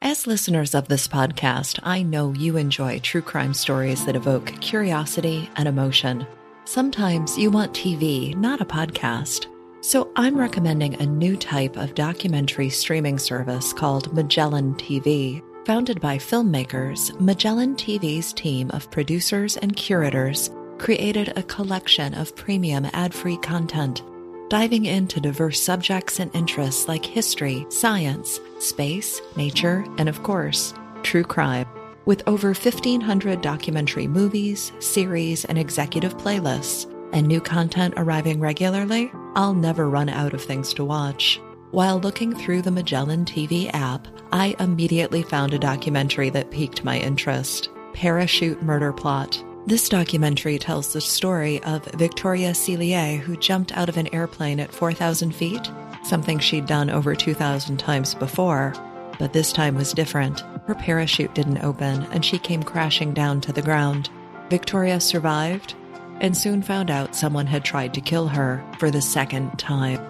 As 0.00 0.26
listeners 0.26 0.74
of 0.74 0.88
this 0.88 1.06
podcast, 1.06 1.78
I 1.84 2.02
know 2.02 2.32
you 2.32 2.56
enjoy 2.56 2.98
true 2.98 3.22
crime 3.22 3.54
stories 3.54 4.04
that 4.04 4.16
evoke 4.16 4.46
curiosity 4.60 5.48
and 5.56 5.68
emotion. 5.68 6.26
Sometimes 6.64 7.36
you 7.36 7.50
want 7.50 7.72
TV, 7.72 8.36
not 8.36 8.60
a 8.60 8.64
podcast. 8.64 9.46
So 9.80 10.12
I'm 10.14 10.38
recommending 10.38 10.94
a 10.94 11.06
new 11.06 11.36
type 11.36 11.76
of 11.76 11.94
documentary 11.94 12.70
streaming 12.70 13.18
service 13.18 13.72
called 13.72 14.12
Magellan 14.12 14.74
TV. 14.74 15.42
Founded 15.66 16.00
by 16.00 16.18
filmmakers, 16.18 17.18
Magellan 17.20 17.74
TV's 17.74 18.32
team 18.32 18.70
of 18.70 18.90
producers 18.90 19.56
and 19.56 19.74
curators 19.74 20.50
created 20.78 21.32
a 21.36 21.42
collection 21.42 22.14
of 22.14 22.34
premium 22.36 22.86
ad 22.92 23.12
free 23.12 23.36
content 23.38 24.02
diving 24.48 24.84
into 24.84 25.18
diverse 25.18 25.58
subjects 25.62 26.20
and 26.20 26.30
interests 26.34 26.86
like 26.86 27.06
history, 27.06 27.64
science, 27.70 28.38
space, 28.58 29.18
nature, 29.34 29.82
and 29.96 30.10
of 30.10 30.22
course, 30.22 30.74
true 31.02 31.24
crime. 31.24 31.66
With 32.04 32.24
over 32.26 32.48
1,500 32.48 33.40
documentary 33.40 34.08
movies, 34.08 34.72
series, 34.80 35.44
and 35.44 35.56
executive 35.56 36.16
playlists, 36.16 36.90
and 37.12 37.28
new 37.28 37.40
content 37.40 37.94
arriving 37.96 38.40
regularly, 38.40 39.12
I'll 39.36 39.54
never 39.54 39.88
run 39.88 40.08
out 40.08 40.34
of 40.34 40.42
things 40.42 40.74
to 40.74 40.84
watch. 40.84 41.40
While 41.70 42.00
looking 42.00 42.34
through 42.34 42.62
the 42.62 42.72
Magellan 42.72 43.24
TV 43.24 43.70
app, 43.72 44.08
I 44.32 44.56
immediately 44.58 45.22
found 45.22 45.54
a 45.54 45.58
documentary 45.60 46.28
that 46.30 46.50
piqued 46.50 46.84
my 46.84 46.98
interest 46.98 47.68
Parachute 47.94 48.62
Murder 48.62 48.92
Plot. 48.92 49.42
This 49.66 49.88
documentary 49.88 50.58
tells 50.58 50.92
the 50.92 51.00
story 51.00 51.62
of 51.62 51.84
Victoria 51.84 52.52
Cilliers, 52.52 53.22
who 53.22 53.36
jumped 53.36 53.70
out 53.76 53.88
of 53.88 53.96
an 53.96 54.12
airplane 54.12 54.58
at 54.58 54.74
4,000 54.74 55.32
feet, 55.32 55.70
something 56.02 56.40
she'd 56.40 56.66
done 56.66 56.90
over 56.90 57.14
2,000 57.14 57.76
times 57.76 58.14
before, 58.14 58.74
but 59.22 59.32
this 59.32 59.52
time 59.52 59.76
was 59.76 59.92
different. 59.92 60.40
Her 60.66 60.74
parachute 60.74 61.32
didn't 61.32 61.62
open, 61.62 62.02
and 62.10 62.24
she 62.24 62.40
came 62.40 62.60
crashing 62.60 63.14
down 63.14 63.40
to 63.42 63.52
the 63.52 63.62
ground. 63.62 64.10
Victoria 64.50 64.98
survived 64.98 65.76
and 66.20 66.36
soon 66.36 66.60
found 66.60 66.90
out 66.90 67.14
someone 67.14 67.46
had 67.46 67.64
tried 67.64 67.94
to 67.94 68.00
kill 68.00 68.26
her 68.26 68.64
for 68.80 68.90
the 68.90 69.00
second 69.00 69.56
time. 69.60 70.00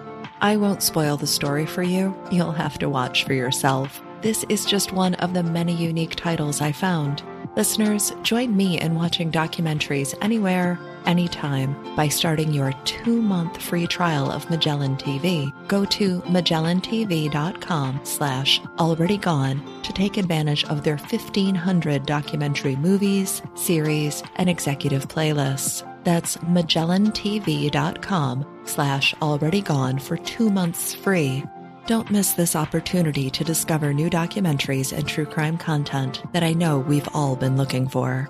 I 0.41 0.57
won't 0.57 0.81
spoil 0.81 1.15
the 1.15 1.27
story 1.27 1.67
for 1.67 1.83
you, 1.83 2.17
you'll 2.31 2.53
have 2.53 2.79
to 2.79 2.89
watch 2.89 3.23
for 3.23 3.33
yourself. 3.33 4.01
This 4.21 4.45
is 4.49 4.65
just 4.65 4.93
one 4.93 5.13
of 5.15 5.35
the 5.35 5.43
many 5.43 5.75
unique 5.75 6.15
titles 6.15 6.59
I 6.59 6.71
found. 6.71 7.21
Listeners, 7.55 8.13
join 8.23 8.57
me 8.57 8.81
in 8.81 8.95
watching 8.95 9.31
documentaries 9.31 10.17
anywhere, 10.23 10.79
anytime 11.05 11.95
by 11.95 12.07
starting 12.07 12.53
your 12.53 12.71
two-month 12.85 13.61
free 13.61 13.85
trial 13.87 14.31
of 14.31 14.49
Magellan 14.49 14.95
TV. 14.97 15.51
Go 15.67 15.85
to 15.85 16.21
magellantv.com 16.21 17.99
slash 18.03 18.61
already 18.79 19.17
gone 19.17 19.81
to 19.83 19.93
take 19.93 20.17
advantage 20.17 20.65
of 20.65 20.83
their 20.83 20.97
1,500 20.97 22.05
documentary 22.05 22.75
movies, 22.75 23.41
series, 23.55 24.23
and 24.35 24.49
executive 24.49 25.07
playlists. 25.07 25.87
That's 26.03 26.35
magellantv.com 26.37 28.45
slash 28.65 29.13
already 29.21 29.61
gone 29.61 29.99
for 29.99 30.17
two 30.17 30.49
months 30.49 30.93
free. 30.93 31.43
Don't 31.85 32.11
miss 32.11 32.31
this 32.31 32.55
opportunity 32.55 33.29
to 33.29 33.43
discover 33.43 33.93
new 33.93 34.09
documentaries 34.09 34.97
and 34.97 35.05
true 35.05 35.25
crime 35.25 35.57
content 35.57 36.23
that 36.31 36.43
I 36.43 36.53
know 36.53 36.79
we've 36.79 37.09
all 37.13 37.35
been 37.35 37.57
looking 37.57 37.89
for. 37.89 38.29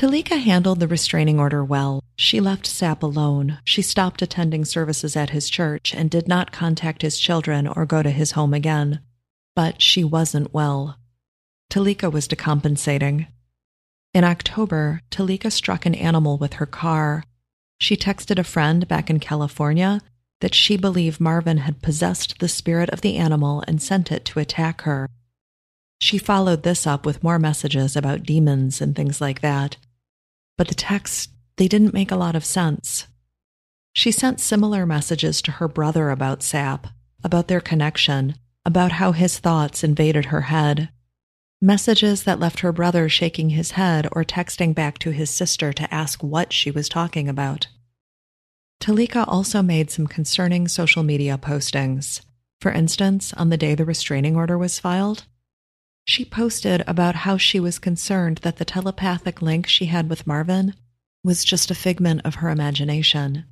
Teleka 0.00 0.40
handled 0.40 0.80
the 0.80 0.88
restraining 0.88 1.38
order 1.38 1.62
well. 1.62 2.02
She 2.16 2.40
left 2.40 2.64
Sapp 2.64 3.02
alone. 3.02 3.58
She 3.64 3.82
stopped 3.82 4.22
attending 4.22 4.64
services 4.64 5.14
at 5.14 5.28
his 5.28 5.50
church 5.50 5.94
and 5.94 6.08
did 6.08 6.26
not 6.26 6.52
contact 6.52 7.02
his 7.02 7.18
children 7.18 7.66
or 7.66 7.84
go 7.84 8.02
to 8.02 8.10
his 8.10 8.30
home 8.30 8.54
again. 8.54 9.00
But 9.54 9.82
she 9.82 10.02
wasn't 10.02 10.54
well. 10.54 10.96
Teleka 11.70 12.10
was 12.10 12.26
decompensating. 12.26 13.26
In 14.14 14.24
October, 14.24 15.02
Teleka 15.10 15.52
struck 15.52 15.84
an 15.84 15.94
animal 15.94 16.38
with 16.38 16.54
her 16.54 16.64
car. 16.64 17.22
She 17.78 17.94
texted 17.94 18.38
a 18.38 18.42
friend 18.42 18.88
back 18.88 19.10
in 19.10 19.20
California 19.20 20.00
that 20.40 20.54
she 20.54 20.78
believed 20.78 21.20
Marvin 21.20 21.58
had 21.58 21.82
possessed 21.82 22.38
the 22.38 22.48
spirit 22.48 22.88
of 22.88 23.02
the 23.02 23.18
animal 23.18 23.62
and 23.68 23.82
sent 23.82 24.10
it 24.10 24.24
to 24.24 24.38
attack 24.38 24.80
her. 24.80 25.10
She 25.98 26.16
followed 26.16 26.62
this 26.62 26.86
up 26.86 27.04
with 27.04 27.22
more 27.22 27.38
messages 27.38 27.96
about 27.96 28.22
demons 28.22 28.80
and 28.80 28.96
things 28.96 29.20
like 29.20 29.42
that. 29.42 29.76
But 30.60 30.68
the 30.68 30.74
texts, 30.74 31.28
they 31.56 31.68
didn't 31.68 31.94
make 31.94 32.10
a 32.10 32.16
lot 32.16 32.36
of 32.36 32.44
sense. 32.44 33.06
She 33.94 34.12
sent 34.12 34.40
similar 34.40 34.84
messages 34.84 35.40
to 35.40 35.52
her 35.52 35.66
brother 35.66 36.10
about 36.10 36.40
Sapp, 36.40 36.92
about 37.24 37.48
their 37.48 37.62
connection, 37.62 38.34
about 38.66 38.92
how 38.92 39.12
his 39.12 39.38
thoughts 39.38 39.82
invaded 39.82 40.26
her 40.26 40.42
head. 40.42 40.90
Messages 41.62 42.24
that 42.24 42.38
left 42.38 42.60
her 42.60 42.72
brother 42.72 43.08
shaking 43.08 43.48
his 43.48 43.70
head 43.70 44.06
or 44.12 44.22
texting 44.22 44.74
back 44.74 44.98
to 44.98 45.12
his 45.12 45.30
sister 45.30 45.72
to 45.72 45.94
ask 45.94 46.22
what 46.22 46.52
she 46.52 46.70
was 46.70 46.90
talking 46.90 47.26
about. 47.26 47.68
Teleka 48.82 49.24
also 49.26 49.62
made 49.62 49.90
some 49.90 50.06
concerning 50.06 50.68
social 50.68 51.02
media 51.02 51.38
postings. 51.38 52.20
For 52.60 52.70
instance, 52.70 53.32
on 53.32 53.48
the 53.48 53.56
day 53.56 53.74
the 53.74 53.86
restraining 53.86 54.36
order 54.36 54.58
was 54.58 54.78
filed, 54.78 55.24
she 56.10 56.24
posted 56.24 56.82
about 56.86 57.14
how 57.14 57.36
she 57.36 57.60
was 57.60 57.78
concerned 57.78 58.38
that 58.38 58.56
the 58.56 58.64
telepathic 58.64 59.40
link 59.40 59.66
she 59.66 59.86
had 59.86 60.10
with 60.10 60.26
Marvin 60.26 60.74
was 61.22 61.44
just 61.44 61.70
a 61.70 61.74
figment 61.74 62.20
of 62.24 62.36
her 62.36 62.48
imagination. 62.50 63.44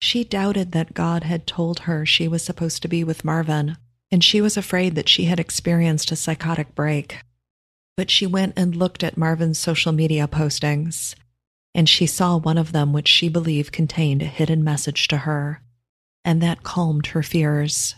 She 0.00 0.24
doubted 0.24 0.72
that 0.72 0.94
God 0.94 1.24
had 1.24 1.46
told 1.46 1.80
her 1.80 2.06
she 2.06 2.26
was 2.26 2.42
supposed 2.42 2.80
to 2.82 2.88
be 2.88 3.04
with 3.04 3.24
Marvin, 3.24 3.76
and 4.10 4.24
she 4.24 4.40
was 4.40 4.56
afraid 4.56 4.94
that 4.94 5.08
she 5.08 5.24
had 5.24 5.38
experienced 5.38 6.10
a 6.10 6.16
psychotic 6.16 6.74
break. 6.74 7.18
But 7.96 8.10
she 8.10 8.26
went 8.26 8.54
and 8.56 8.74
looked 8.74 9.04
at 9.04 9.18
Marvin's 9.18 9.58
social 9.58 9.92
media 9.92 10.26
postings 10.26 11.14
and 11.74 11.88
she 11.88 12.06
saw 12.06 12.36
one 12.36 12.58
of 12.58 12.72
them 12.72 12.92
which 12.92 13.08
she 13.08 13.28
believed 13.28 13.72
contained 13.72 14.22
a 14.22 14.26
hidden 14.26 14.64
message 14.64 15.08
to 15.08 15.18
her, 15.18 15.62
and 16.24 16.42
that 16.42 16.62
calmed 16.62 17.08
her 17.08 17.22
fears. 17.22 17.94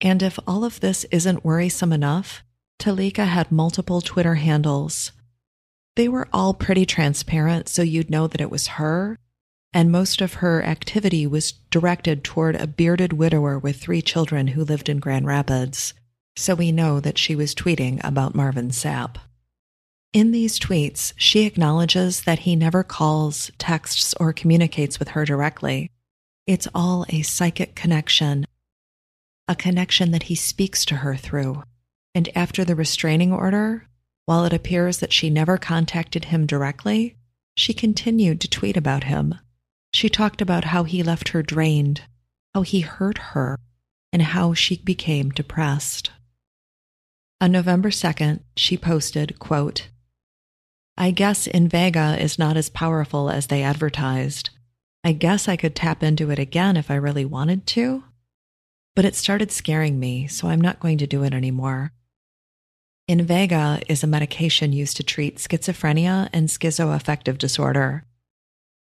And 0.00 0.22
if 0.22 0.38
all 0.46 0.64
of 0.64 0.80
this 0.80 1.04
isn't 1.10 1.44
worrisome 1.44 1.92
enough, 1.92 2.44
Teleka 2.78 3.26
had 3.26 3.50
multiple 3.50 4.00
Twitter 4.00 4.36
handles. 4.36 5.12
They 5.96 6.08
were 6.08 6.28
all 6.32 6.54
pretty 6.54 6.84
transparent, 6.84 7.68
so 7.68 7.82
you'd 7.82 8.10
know 8.10 8.26
that 8.26 8.40
it 8.40 8.50
was 8.50 8.66
her, 8.66 9.18
and 9.72 9.90
most 9.90 10.20
of 10.20 10.34
her 10.34 10.62
activity 10.62 11.26
was 11.26 11.52
directed 11.70 12.22
toward 12.22 12.56
a 12.56 12.66
bearded 12.66 13.12
widower 13.12 13.58
with 13.58 13.76
three 13.76 14.02
children 14.02 14.48
who 14.48 14.64
lived 14.64 14.88
in 14.88 15.00
Grand 15.00 15.26
Rapids, 15.26 15.94
so 16.36 16.54
we 16.54 16.70
know 16.70 17.00
that 17.00 17.18
she 17.18 17.34
was 17.34 17.54
tweeting 17.54 17.98
about 18.04 18.34
Marvin 18.34 18.70
Sapp. 18.70 19.16
In 20.12 20.32
these 20.32 20.58
tweets, 20.58 21.12
she 21.16 21.44
acknowledges 21.44 22.22
that 22.22 22.40
he 22.40 22.56
never 22.56 22.82
calls, 22.82 23.50
texts, 23.58 24.14
or 24.20 24.32
communicates 24.32 24.98
with 24.98 25.08
her 25.08 25.24
directly. 25.24 25.90
It's 26.46 26.68
all 26.74 27.04
a 27.08 27.22
psychic 27.22 27.74
connection, 27.74 28.46
a 29.48 29.54
connection 29.54 30.12
that 30.12 30.24
he 30.24 30.34
speaks 30.34 30.84
to 30.86 30.96
her 30.96 31.16
through. 31.16 31.62
And 32.16 32.30
after 32.34 32.64
the 32.64 32.74
restraining 32.74 33.30
order, 33.30 33.88
while 34.24 34.46
it 34.46 34.54
appears 34.54 35.00
that 35.00 35.12
she 35.12 35.28
never 35.28 35.58
contacted 35.58 36.24
him 36.24 36.46
directly, 36.46 37.14
she 37.54 37.74
continued 37.74 38.40
to 38.40 38.48
tweet 38.48 38.74
about 38.74 39.04
him. 39.04 39.34
She 39.92 40.08
talked 40.08 40.40
about 40.40 40.64
how 40.64 40.84
he 40.84 41.02
left 41.02 41.28
her 41.28 41.42
drained, 41.42 42.04
how 42.54 42.62
he 42.62 42.80
hurt 42.80 43.18
her, 43.18 43.58
and 44.14 44.22
how 44.22 44.54
she 44.54 44.78
became 44.78 45.28
depressed. 45.28 46.10
On 47.38 47.52
November 47.52 47.90
2nd, 47.90 48.40
she 48.56 48.78
posted, 48.78 49.38
quote, 49.38 49.90
I 50.96 51.10
guess 51.10 51.46
Invega 51.46 52.18
is 52.18 52.38
not 52.38 52.56
as 52.56 52.70
powerful 52.70 53.28
as 53.28 53.48
they 53.48 53.62
advertised. 53.62 54.48
I 55.04 55.12
guess 55.12 55.48
I 55.48 55.56
could 55.56 55.76
tap 55.76 56.02
into 56.02 56.30
it 56.30 56.38
again 56.38 56.78
if 56.78 56.90
I 56.90 56.94
really 56.94 57.26
wanted 57.26 57.66
to. 57.66 58.04
But 58.94 59.04
it 59.04 59.14
started 59.14 59.52
scaring 59.52 60.00
me, 60.00 60.26
so 60.28 60.48
I'm 60.48 60.62
not 60.62 60.80
going 60.80 60.96
to 60.96 61.06
do 61.06 61.22
it 61.22 61.34
anymore. 61.34 61.92
Invega 63.08 63.84
is 63.88 64.02
a 64.02 64.08
medication 64.08 64.72
used 64.72 64.96
to 64.96 65.04
treat 65.04 65.36
schizophrenia 65.36 66.28
and 66.32 66.48
schizoaffective 66.48 67.38
disorder. 67.38 68.04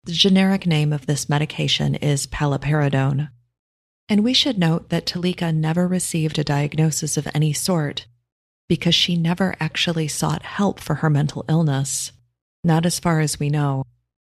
The 0.06 0.13
generic 0.13 0.66
name 0.66 0.92
of 0.92 1.06
this 1.06 1.30
medication 1.30 1.94
is 1.94 2.25
paliperidone. 2.25 3.30
And 4.08 4.24
we 4.24 4.34
should 4.34 4.58
note 4.58 4.89
that 4.89 5.06
Teleka 5.06 5.54
never 5.54 5.88
received 5.88 6.39
a 6.39 6.44
diagnosis 6.44 7.18
of 7.18 7.28
any 7.36 7.54
sort 7.54 8.08
because 8.68 8.96
she 8.96 9.16
never 9.16 9.56
actually 9.60 10.08
sought 10.08 10.42
help 10.42 10.80
for 10.80 10.96
her 10.96 11.10
mental 11.12 11.46
illness, 11.48 12.12
not 12.63 12.88
as 12.88 13.00
far 13.00 13.20
as 13.20 13.39
we 13.39 13.51
know. 13.51 13.84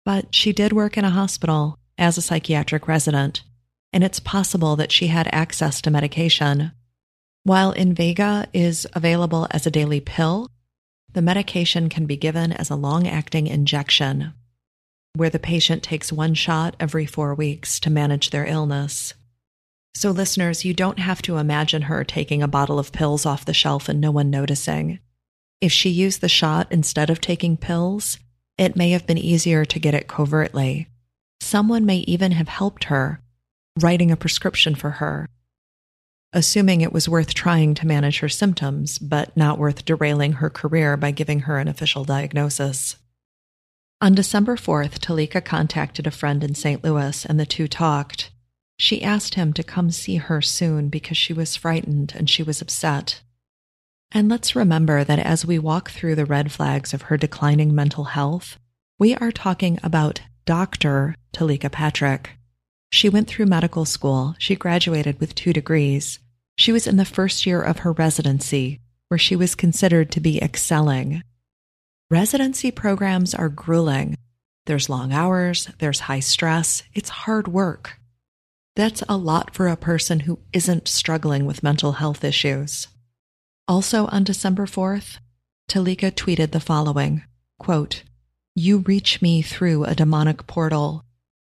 But 0.06 0.36
she 0.36 0.54
did 0.54 0.72
work 0.72 1.00
in 1.00 1.06
a 1.06 1.10
hospital 1.10 1.80
as 1.98 2.16
a 2.16 2.22
psychiatric 2.22 2.88
resident, 2.88 3.42
and 3.92 4.04
it's 4.04 4.20
possible 4.20 4.76
that 4.76 4.92
she 4.92 5.08
had 5.08 5.28
access 5.32 5.82
to 5.82 5.90
medication. 5.90 6.74
While 7.46 7.74
Invega 7.74 8.48
is 8.54 8.88
available 8.94 9.48
as 9.52 9.68
a 9.68 9.72
daily 9.72 10.00
pill, 10.00 10.50
the 11.12 11.22
medication 11.22 11.90
can 11.90 12.06
be 12.06 12.16
given 12.16 12.54
as 12.54 12.70
a 12.70 12.76
long 12.76 13.06
acting 13.06 13.48
injection, 13.48 14.34
where 15.16 15.30
the 15.30 15.40
patient 15.40 15.84
takes 15.84 16.10
one 16.10 16.36
shot 16.36 16.78
every 16.80 17.06
four 17.06 17.36
weeks 17.36 17.82
to 17.82 17.90
manage 17.90 18.30
their 18.30 18.46
illness. 18.46 19.14
So, 19.94 20.10
listeners, 20.10 20.64
you 20.64 20.74
don't 20.74 21.00
have 21.00 21.22
to 21.24 21.36
imagine 21.36 21.84
her 21.84 22.06
taking 22.06 22.42
a 22.42 22.48
bottle 22.48 22.80
of 22.80 22.94
pills 22.94 23.26
off 23.26 23.44
the 23.44 23.54
shelf 23.54 23.90
and 23.90 24.00
no 24.00 24.10
one 24.10 24.30
noticing. 24.30 25.00
If 25.60 25.74
she 25.74 25.90
used 25.90 26.22
the 26.22 26.30
shot 26.30 26.72
instead 26.72 27.10
of 27.10 27.20
taking 27.20 27.58
pills, 27.58 28.20
it 28.58 28.78
may 28.78 28.92
have 28.92 29.06
been 29.06 29.18
easier 29.18 29.66
to 29.66 29.80
get 29.80 29.94
it 29.94 30.08
covertly. 30.08 30.88
Someone 31.42 31.86
may 31.86 31.98
even 32.00 32.32
have 32.32 32.48
helped 32.48 32.86
her, 32.86 33.20
writing 33.78 34.12
a 34.12 34.16
prescription 34.16 34.76
for 34.76 34.92
her, 34.92 35.28
assuming 36.34 36.82
it 36.82 36.92
was 36.92 37.08
worth 37.08 37.34
trying 37.34 37.74
to 37.76 37.88
manage 37.88 38.20
her 38.20 38.30
symptoms, 38.30 39.00
but 39.00 39.36
not 39.38 39.60
worth 39.60 39.86
derailing 39.86 40.34
her 40.34 40.50
career 40.50 40.98
by 40.98 41.12
giving 41.12 41.42
her 41.42 41.60
an 41.60 41.68
official 41.68 42.04
diagnosis. 42.04 42.98
On 44.02 44.14
December 44.14 44.58
4th, 44.58 45.00
Teleka 45.00 45.46
contacted 45.46 46.06
a 46.06 46.12
friend 46.12 46.44
in 46.44 46.56
St. 46.56 46.84
Louis 46.84 47.26
and 47.26 47.40
the 47.40 47.46
two 47.46 47.68
talked. 47.68 48.32
She 48.78 49.04
asked 49.04 49.36
him 49.36 49.54
to 49.54 49.64
come 49.64 49.92
see 49.92 50.18
her 50.18 50.42
soon 50.42 50.90
because 50.90 51.16
she 51.16 51.32
was 51.32 51.56
frightened 51.56 52.14
and 52.16 52.30
she 52.30 52.44
was 52.44 52.62
upset. 52.62 53.22
And 54.12 54.28
let's 54.28 54.56
remember 54.56 55.04
that 55.04 55.20
as 55.20 55.46
we 55.46 55.58
walk 55.58 55.90
through 55.92 56.16
the 56.16 56.26
red 56.26 56.52
flags 56.52 56.94
of 56.94 57.04
her 57.04 57.18
declining 57.18 57.74
mental 57.74 58.04
health, 58.04 58.60
we 59.00 59.16
are 59.16 59.32
talking 59.32 59.80
about 59.84 60.22
Dr. 60.46 61.16
Teleka 61.34 61.72
Patrick. 61.72 62.32
She 62.92 63.10
went 63.10 63.28
through 63.28 63.46
medical 63.46 63.86
school. 63.86 64.36
She 64.38 64.56
graduated 64.56 65.20
with 65.20 65.34
two 65.34 65.54
degrees. 65.54 66.20
She 66.56 66.72
was 66.72 66.88
in 66.88 66.98
the 66.98 67.06
first 67.06 67.46
year 67.46 67.62
of 67.62 67.80
her 67.80 67.92
residency, 67.92 68.80
where 69.08 69.18
she 69.18 69.36
was 69.36 69.56
considered 69.56 70.12
to 70.12 70.20
be 70.20 70.42
excelling. 70.42 71.24
Residency 72.10 72.72
programs 72.72 73.34
are 73.34 73.50
grueling. 73.50 74.16
There's 74.66 74.90
long 74.90 75.12
hours, 75.12 75.70
there's 75.80 76.02
high 76.02 76.20
stress, 76.20 76.84
it's 76.94 77.10
hard 77.10 77.48
work. 77.48 78.00
That's 78.76 79.04
a 79.10 79.18
lot 79.18 79.54
for 79.54 79.68
a 79.68 79.76
person 79.76 80.22
who 80.22 80.40
isn't 80.52 80.88
struggling 80.88 81.46
with 81.46 81.64
mental 81.64 81.94
health 81.94 82.24
issues. 82.24 82.88
Also 83.68 84.08
on 84.08 84.24
December 84.24 84.66
4th, 84.66 85.20
Teleka 85.70 86.12
tweeted 86.12 86.52
the 86.52 86.60
following 86.60 87.24
quote, 87.60 88.04
You 88.56 88.80
reach 88.80 89.22
me 89.22 89.42
through 89.42 89.86
a 89.86 89.96
demonic 89.96 90.48
portal. 90.48 91.04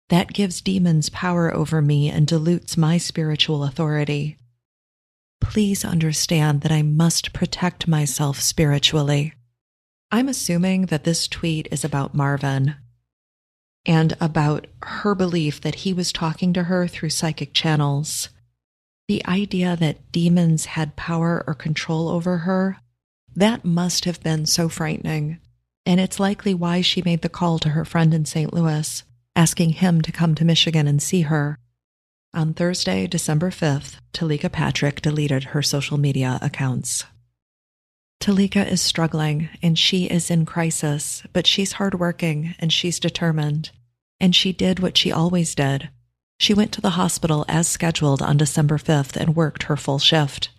That 0.09 0.33
gives 0.33 0.61
demons 0.61 1.09
power 1.09 1.53
over 1.53 1.81
me 1.81 2.09
and 2.09 2.25
dilutes 2.25 2.77
my 2.77 2.97
spiritual 2.97 3.63
authority. 3.63 4.37
Please 5.49 5.85
understand 5.85 6.61
that 6.61 6.71
I 6.71 6.81
must 6.81 7.33
protect 7.33 7.87
myself 7.87 8.39
spiritually. 8.39 9.33
I'm 10.11 10.27
assuming 10.27 10.87
that 10.87 11.03
this 11.03 11.27
tweet 11.27 11.67
is 11.71 11.83
about 11.83 12.13
Marvin, 12.13 12.75
and 13.85 14.15
about 14.19 14.67
her 14.83 15.15
belief 15.15 15.61
that 15.61 15.75
he 15.75 15.93
was 15.93 16.11
talking 16.11 16.51
to 16.53 16.63
her 16.63 16.85
through 16.85 17.09
psychic 17.09 17.53
channels. 17.53 18.29
The 19.07 19.25
idea 19.25 19.77
that 19.77 20.11
demons 20.11 20.65
had 20.65 20.97
power 20.97 21.43
or 21.47 21.53
control 21.53 22.09
over 22.09 22.39
her, 22.39 22.77
that 23.33 23.63
must 23.63 24.03
have 24.05 24.21
been 24.21 24.45
so 24.45 24.67
frightening. 24.67 25.39
And 25.85 26.01
it's 26.01 26.19
likely 26.19 26.53
why 26.53 26.81
she 26.81 27.01
made 27.01 27.21
the 27.21 27.29
call 27.29 27.57
to 27.59 27.69
her 27.69 27.85
friend 27.85 28.13
in 28.13 28.25
St. 28.25 28.53
Louis, 28.53 29.03
asking 29.35 29.69
him 29.71 30.01
to 30.01 30.11
come 30.11 30.35
to 30.35 30.45
Michigan 30.45 30.87
and 30.87 31.01
see 31.01 31.21
her. 31.21 31.57
On 32.33 32.53
Thursday, 32.53 33.07
December 33.07 33.49
5th, 33.49 33.97
Teleka 34.13 34.51
Patrick 34.51 35.01
deleted 35.01 35.45
her 35.45 35.61
social 35.61 35.97
media 35.97 36.37
accounts. 36.41 37.05
Teleka 38.19 38.69
is 38.69 38.81
struggling 38.81 39.49
and 39.61 39.77
she 39.77 40.05
is 40.05 40.29
in 40.29 40.45
crisis, 40.45 41.23
but 41.33 41.47
she's 41.47 41.73
hardworking 41.73 42.55
and 42.59 42.71
she's 42.73 42.99
determined. 42.99 43.71
And 44.19 44.35
she 44.35 44.51
did 44.51 44.79
what 44.79 44.97
she 44.97 45.11
always 45.11 45.55
did. 45.55 45.89
She 46.39 46.53
went 46.53 46.71
to 46.73 46.81
the 46.81 46.91
hospital 46.91 47.45
as 47.47 47.67
scheduled 47.67 48.21
on 48.21 48.37
December 48.37 48.77
5th 48.77 49.15
and 49.15 49.35
worked 49.35 49.63
her 49.63 49.77
full 49.77 49.99
shift. 49.99 50.49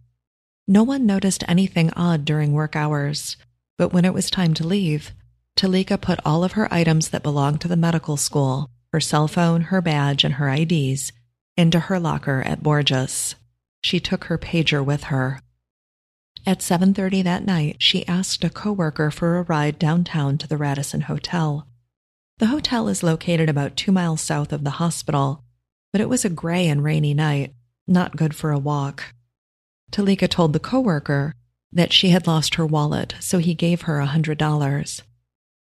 No 0.67 0.83
one 0.83 1.07
noticed 1.07 1.45
anything 1.47 1.91
odd 1.95 2.25
during 2.25 2.53
work 2.53 2.77
hours, 2.77 3.37
but 3.77 3.93
when 3.93 4.05
it 4.05 4.15
was 4.15 4.31
time 4.31 4.55
to 4.55 4.67
leave, 4.67 5.13
Teleka 5.57 6.01
put 6.01 6.21
all 6.25 6.45
of 6.45 6.53
her 6.53 6.73
items 6.73 7.09
that 7.11 7.23
belonged 7.23 7.61
to 7.63 7.69
the 7.69 7.77
medical 7.77 8.17
school, 8.17 8.71
her 8.93 9.01
cell 9.01 9.29
phone, 9.29 9.63
her 9.63 9.81
badge, 9.81 10.25
and 10.25 10.35
her 10.35 10.49
IDs, 10.49 11.13
into 11.59 11.81
her 11.81 11.99
locker 11.99 12.41
at 12.43 12.63
Borgess. 12.63 13.35
She 13.83 13.99
took 14.01 14.25
her 14.25 14.39
pager 14.39 14.85
with 14.85 15.05
her. 15.05 15.41
At 16.47 16.63
7:30 16.63 17.23
that 17.23 17.45
night, 17.45 17.77
she 17.81 18.07
asked 18.07 18.45
a 18.45 18.51
coworker 18.51 19.11
for 19.11 19.37
a 19.37 19.43
ride 19.43 19.79
downtown 19.79 20.39
to 20.39 20.47
the 20.47 20.57
Radisson 20.57 21.03
Hotel. 21.03 21.67
The 22.39 22.47
hotel 22.47 22.89
is 22.89 23.03
located 23.03 23.49
about 23.51 23.77
two 23.77 23.91
miles 23.91 24.21
south 24.21 24.53
of 24.53 24.63
the 24.63 24.79
hospital, 24.79 25.43
but 25.93 26.01
it 26.01 26.09
was 26.09 26.25
a 26.25 26.31
gray 26.31 26.69
and 26.69 26.85
rainy 26.85 27.13
night, 27.13 27.53
not 27.87 28.17
good 28.17 28.35
for 28.37 28.53
a 28.53 28.59
walk. 28.59 29.13
Teleka 29.91 30.29
told 30.29 30.53
the 30.53 30.61
coworker 30.61 31.35
that 31.73 31.93
she 31.93 32.11
had 32.11 32.27
lost 32.27 32.55
her 32.55 32.65
wallet, 32.65 33.15
so 33.19 33.39
he 33.39 33.55
gave 33.55 33.83
her 33.83 34.01
a 34.01 34.07
$100. 34.07 35.03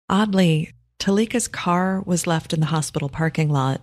Oddly, 0.09 0.71
Teleka's 0.99 1.47
car 1.47 2.01
was 2.01 2.27
left 2.27 2.53
in 2.53 2.59
the 2.59 2.67
hospital 2.67 3.09
parking 3.09 3.49
lot. 3.49 3.81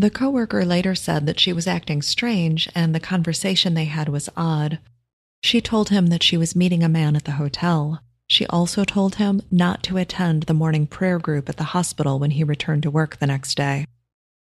The 0.00 0.08
coworker 0.08 0.64
later 0.64 0.94
said 0.94 1.26
that 1.26 1.38
she 1.38 1.52
was 1.52 1.66
acting 1.66 2.00
strange 2.00 2.70
and 2.74 2.94
the 2.94 3.00
conversation 3.00 3.74
they 3.74 3.84
had 3.84 4.08
was 4.08 4.30
odd. 4.34 4.78
She 5.42 5.60
told 5.60 5.90
him 5.90 6.06
that 6.06 6.22
she 6.22 6.38
was 6.38 6.56
meeting 6.56 6.82
a 6.82 6.88
man 6.88 7.16
at 7.16 7.24
the 7.24 7.32
hotel. 7.32 8.02
She 8.26 8.46
also 8.46 8.84
told 8.84 9.16
him 9.16 9.42
not 9.50 9.82
to 9.82 9.98
attend 9.98 10.44
the 10.44 10.54
morning 10.54 10.86
prayer 10.86 11.18
group 11.18 11.50
at 11.50 11.58
the 11.58 11.74
hospital 11.76 12.18
when 12.18 12.30
he 12.30 12.42
returned 12.42 12.82
to 12.84 12.90
work 12.90 13.18
the 13.18 13.26
next 13.26 13.58
day. 13.58 13.84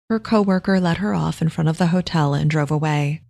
Her 0.09 0.19
coworker 0.19 0.79
let 0.79 0.97
her 0.97 1.13
off 1.13 1.39
in 1.39 1.49
front 1.49 1.69
of 1.69 1.77
the 1.77 1.93
hotel 1.93 2.33
and 2.33 2.49
drove 2.49 2.71
away. 2.71 3.21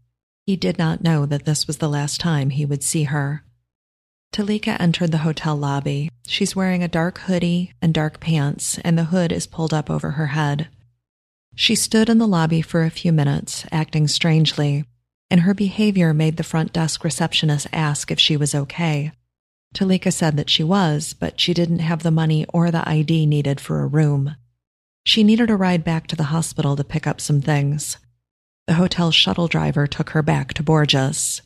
He 0.46 0.56
did 0.56 0.78
not 0.78 1.04
know 1.04 1.26
that 1.26 1.44
this 1.44 1.68
was 1.68 1.80
the 1.80 1.90
last 1.90 2.22
time 2.22 2.52
he 2.52 2.66
would 2.66 2.84
see 2.84 3.04
her. 3.04 3.44
Teleka 4.32 4.80
entered 4.80 5.12
the 5.12 5.26
hotel 5.28 5.58
lobby. 5.58 6.10
She's 6.26 6.56
wearing 6.56 6.84
a 6.84 6.88
dark 6.88 7.18
hoodie 7.18 7.74
and 7.82 7.94
dark 7.94 8.22
pants, 8.22 8.78
and 8.78 8.98
the 8.98 9.12
hood 9.12 9.34
is 9.34 9.46
pulled 9.46 9.74
up 9.74 9.90
over 9.90 10.12
her 10.12 10.28
head. 10.28 10.70
She 11.56 11.76
stood 11.76 12.10
in 12.10 12.18
the 12.18 12.28
lobby 12.28 12.62
for 12.62 12.84
a 12.84 12.90
few 12.90 13.12
minutes, 13.12 13.66
acting 13.72 14.08
strangely, 14.08 14.86
and 15.30 15.42
her 15.42 15.54
behavior 15.54 16.14
made 16.14 16.38
the 16.38 16.44
front 16.44 16.74
desk 16.74 17.04
receptionist 17.04 17.68
ask 17.72 18.12
if 18.12 18.20
she 18.20 18.36
was 18.36 18.56
okay. 18.56 19.12
Teleka 19.74 20.14
said 20.14 20.38
that 20.38 20.50
she 20.50 20.64
was, 20.64 21.14
but 21.14 21.40
she 21.40 21.54
didn't 21.54 21.80
have 21.80 22.04
the 22.04 22.12
money 22.12 22.46
or 22.54 22.70
the 22.70 22.88
ID 22.88 23.26
needed 23.26 23.60
for 23.60 23.82
a 23.82 23.88
room. 23.88 24.36
She 25.06 25.24
needed 25.24 25.50
a 25.50 25.56
ride 25.56 25.84
back 25.84 26.08
to 26.08 26.16
the 26.16 26.26
hospital 26.26 26.76
to 26.76 26.84
pick 26.84 27.08
up 27.08 27.20
some 27.20 27.42
things. 27.42 27.98
The 28.68 28.76
hotel 28.76 29.12
shuttle 29.12 29.48
driver 29.48 29.88
took 29.88 30.12
her 30.12 30.22
back 30.22 30.54
to 30.54 30.64
Borgess. 30.64 31.42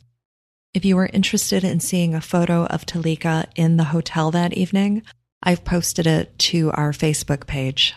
If 0.74 0.86
you 0.86 0.98
are 1.00 1.08
interested 1.08 1.64
in 1.64 1.80
seeing 1.80 2.14
a 2.14 2.22
photo 2.22 2.66
of 2.66 2.86
Teleka 2.86 3.48
in 3.56 3.78
the 3.78 3.86
hotel 3.86 4.30
that 4.32 4.54
evening, 4.54 5.02
I've 5.42 5.66
posted 5.66 6.06
it 6.06 6.38
to 6.40 6.72
our 6.72 6.92
Facebook 6.92 7.48
page. 7.48 7.96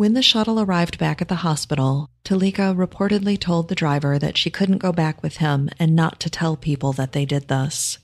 When 0.00 0.14
the 0.14 0.22
shuttle 0.22 0.58
arrived 0.58 0.96
back 0.96 1.20
at 1.20 1.28
the 1.28 1.44
hospital, 1.44 2.08
Teleka 2.24 2.74
reportedly 2.74 3.38
told 3.38 3.68
the 3.68 3.74
driver 3.74 4.18
that 4.18 4.38
she 4.38 4.48
couldn't 4.48 4.78
go 4.78 4.92
back 4.92 5.22
with 5.22 5.36
him 5.36 5.68
and 5.78 5.94
not 5.94 6.18
to 6.20 6.30
tell 6.30 6.56
people 6.56 6.94
that 6.94 7.12
they 7.12 7.26
did 7.26 7.48
this. 7.48 7.98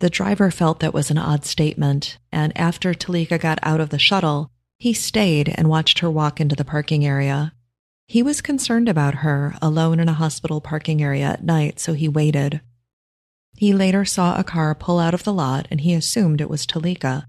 The 0.00 0.10
driver 0.10 0.50
felt 0.50 0.80
that 0.80 0.92
was 0.92 1.10
an 1.10 1.16
odd 1.16 1.46
statement, 1.46 2.18
and 2.30 2.54
after 2.54 2.92
Teleka 2.92 3.40
got 3.40 3.58
out 3.62 3.80
of 3.80 3.88
the 3.88 3.98
shuttle, 3.98 4.50
he 4.76 4.92
stayed 4.92 5.48
and 5.48 5.70
watched 5.70 6.00
her 6.00 6.10
walk 6.10 6.38
into 6.38 6.54
the 6.54 6.66
parking 6.66 7.06
area. 7.06 7.54
He 8.06 8.22
was 8.22 8.42
concerned 8.42 8.86
about 8.86 9.24
her 9.24 9.56
alone 9.62 10.00
in 10.00 10.10
a 10.10 10.20
hospital 10.20 10.60
parking 10.60 11.02
area 11.02 11.24
at 11.24 11.42
night, 11.42 11.80
so 11.80 11.94
he 11.94 12.08
waited. 12.08 12.60
He 13.56 13.72
later 13.72 14.04
saw 14.04 14.38
a 14.38 14.44
car 14.44 14.74
pull 14.74 14.98
out 14.98 15.14
of 15.14 15.24
the 15.24 15.32
lot 15.32 15.66
and 15.70 15.80
he 15.80 15.94
assumed 15.94 16.42
it 16.42 16.50
was 16.50 16.66
Teleka. 16.66 17.24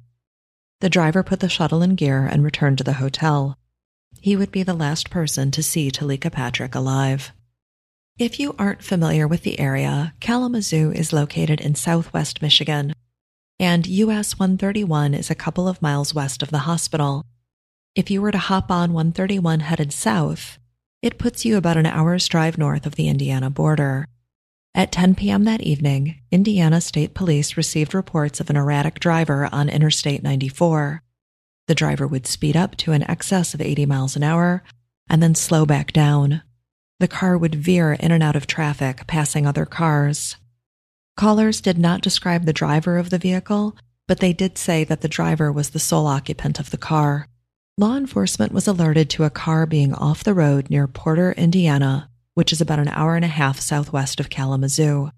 The 0.82 0.90
driver 0.90 1.24
put 1.24 1.40
the 1.40 1.48
shuttle 1.48 1.82
in 1.82 1.96
gear 1.96 2.26
and 2.26 2.44
returned 2.44 2.80
to 2.80 2.84
the 2.84 3.00
hotel. 3.00 3.57
He 4.28 4.36
would 4.36 4.52
be 4.52 4.64
the 4.64 4.74
last 4.74 5.10
person 5.10 5.52
to 5.52 5.64
see 5.64 5.90
Teleka 5.90 6.30
Patrick 6.30 6.76
alive. 6.76 7.32
If 8.20 8.42
you 8.42 8.58
aren't 8.60 8.84
familiar 8.84 9.26
with 9.26 9.44
the 9.44 9.58
area, 9.58 10.16
Kalamazoo 10.20 10.92
is 10.92 11.14
located 11.14 11.62
in 11.62 11.76
southwest 11.76 12.42
Michigan, 12.42 12.92
and 13.58 13.88
US 13.88 14.38
131 14.38 15.14
is 15.14 15.32
a 15.32 15.34
couple 15.44 15.66
of 15.66 15.82
miles 15.82 16.14
west 16.14 16.44
of 16.44 16.52
the 16.52 16.68
hospital. 16.68 17.24
If 17.96 18.12
you 18.12 18.22
were 18.22 18.34
to 18.34 18.38
hop 18.38 18.70
on 18.70 18.92
131 18.92 19.62
headed 19.62 19.94
south, 19.94 20.60
it 21.02 21.18
puts 21.18 21.46
you 21.46 21.56
about 21.56 21.78
an 21.78 21.86
hour's 21.86 22.28
drive 22.28 22.58
north 22.58 22.86
of 22.86 22.96
the 22.96 23.08
Indiana 23.08 23.50
border. 23.50 24.10
At 24.76 24.92
10 24.92 25.16
p.m. 25.16 25.46
that 25.46 25.62
evening, 25.62 26.20
Indiana 26.34 26.82
State 26.82 27.14
Police 27.14 27.56
received 27.56 27.94
reports 27.94 28.42
of 28.42 28.50
an 28.50 28.58
erratic 28.58 29.00
driver 29.00 29.48
on 29.54 29.70
Interstate 29.70 30.22
94. 30.22 31.02
The 31.68 31.76
driver 31.76 32.08
would 32.08 32.26
speed 32.26 32.56
up 32.56 32.76
to 32.78 32.94
an 32.94 33.10
excess 33.10 33.54
of 33.54 33.62
80 33.62 33.86
miles 33.86 34.16
an 34.16 34.24
hour 34.24 34.64
and 35.10 35.22
then 35.22 35.36
slow 35.36 35.66
back 35.66 35.92
down. 35.92 36.42
The 37.00 37.08
car 37.08 37.38
would 37.38 37.56
veer 37.56 37.94
in 37.94 38.12
and 38.12 38.24
out 38.24 38.36
of 38.36 38.48
traffic, 38.48 39.06
passing 39.06 39.46
other 39.46 39.66
cars. 39.66 40.38
Callers 41.16 41.62
did 41.62 41.78
not 41.78 42.02
describe 42.02 42.46
the 42.46 42.54
driver 42.54 42.98
of 42.98 43.10
the 43.10 43.18
vehicle, 43.18 43.76
but 44.08 44.20
they 44.20 44.34
did 44.34 44.58
say 44.58 44.84
that 44.84 45.02
the 45.02 45.08
driver 45.08 45.52
was 45.52 45.72
the 45.72 45.80
sole 45.80 46.08
occupant 46.08 46.60
of 46.60 46.72
the 46.72 46.78
car. 46.78 47.28
Law 47.78 47.96
enforcement 47.96 48.52
was 48.52 48.68
alerted 48.68 49.10
to 49.12 49.24
a 49.24 49.30
car 49.30 49.66
being 49.66 49.94
off 49.94 50.24
the 50.24 50.34
road 50.34 50.70
near 50.70 50.88
Porter, 50.88 51.34
Indiana, 51.34 52.10
which 52.34 52.52
is 52.52 52.62
about 52.62 52.80
an 52.80 52.88
hour 52.88 53.16
and 53.16 53.26
a 53.26 53.30
half 53.30 53.60
southwest 53.60 54.20
of 54.20 54.30
Kalamazoo. 54.30 55.12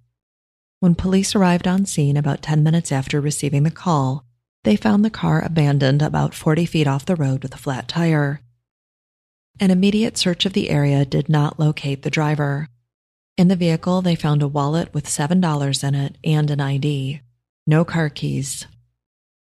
When 0.80 0.96
police 0.96 1.36
arrived 1.36 1.68
on 1.68 1.86
scene 1.86 2.18
about 2.18 2.42
10 2.42 2.64
minutes 2.64 2.92
after 2.92 3.22
receiving 3.22 3.64
the 3.64 3.72
call, 3.72 4.26
they 4.64 4.76
found 4.76 5.04
the 5.04 5.10
car 5.10 5.44
abandoned 5.44 6.02
about 6.02 6.34
40 6.34 6.66
feet 6.66 6.88
off 6.88 7.06
the 7.06 7.16
road 7.16 7.44
with 7.44 7.54
a 7.54 7.58
flat 7.58 7.88
tire. 7.88 8.42
An 9.60 9.72
immediate 9.72 10.18
search 10.18 10.46
of 10.46 10.54
the 10.54 10.70
area 10.70 11.06
did 11.06 11.30
not 11.30 11.60
locate 11.60 12.04
the 12.04 12.10
driver. 12.10 12.68
In 13.38 13.48
the 13.48 13.56
vehicle, 13.56 14.02
they 14.02 14.16
found 14.16 14.42
a 14.42 14.48
wallet 14.48 14.94
with 14.94 15.06
$7 15.06 15.84
in 15.88 15.96
it 15.96 16.18
and 16.24 16.52
an 16.52 16.62
ID. 16.62 17.22
No 17.66 17.86
car 17.86 18.10
keys. 18.10 18.68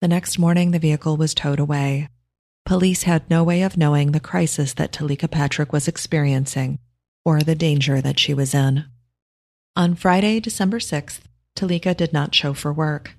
The 0.01 0.09
next 0.09 0.39
morning, 0.39 0.71
the 0.71 0.79
vehicle 0.79 1.17
was 1.17 1.35
towed 1.35 1.61
away. 1.61 2.09
Police 2.65 3.05
had 3.05 3.29
no 3.31 3.43
way 3.45 3.63
of 3.63 3.77
knowing 3.77 4.13
the 4.13 4.21
crisis 4.21 4.75
that 4.75 4.93
Teleka 4.93 5.31
Patrick 5.31 5.73
was 5.73 5.89
experiencing 5.89 6.79
or 7.25 7.41
the 7.41 7.55
danger 7.55 8.01
that 8.01 8.19
she 8.19 8.35
was 8.35 8.55
in. 8.55 8.85
On 9.75 9.95
Friday, 9.95 10.41
December 10.41 10.79
6th, 10.79 11.21
Teleka 11.57 11.97
did 11.97 12.13
not 12.13 12.35
show 12.35 12.55
for 12.55 12.73
work. 12.73 13.16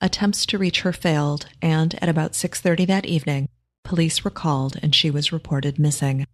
Attempts 0.00 0.46
to 0.46 0.58
reach 0.58 0.82
her 0.82 0.92
failed, 0.92 1.46
and 1.60 1.94
at 2.02 2.08
about 2.08 2.32
6:30 2.32 2.86
that 2.86 3.04
evening, 3.04 3.48
police 3.82 4.22
were 4.22 4.30
called 4.30 4.78
and 4.80 4.94
she 4.94 5.10
was 5.10 5.32
reported 5.32 5.78
missing. 5.78 6.26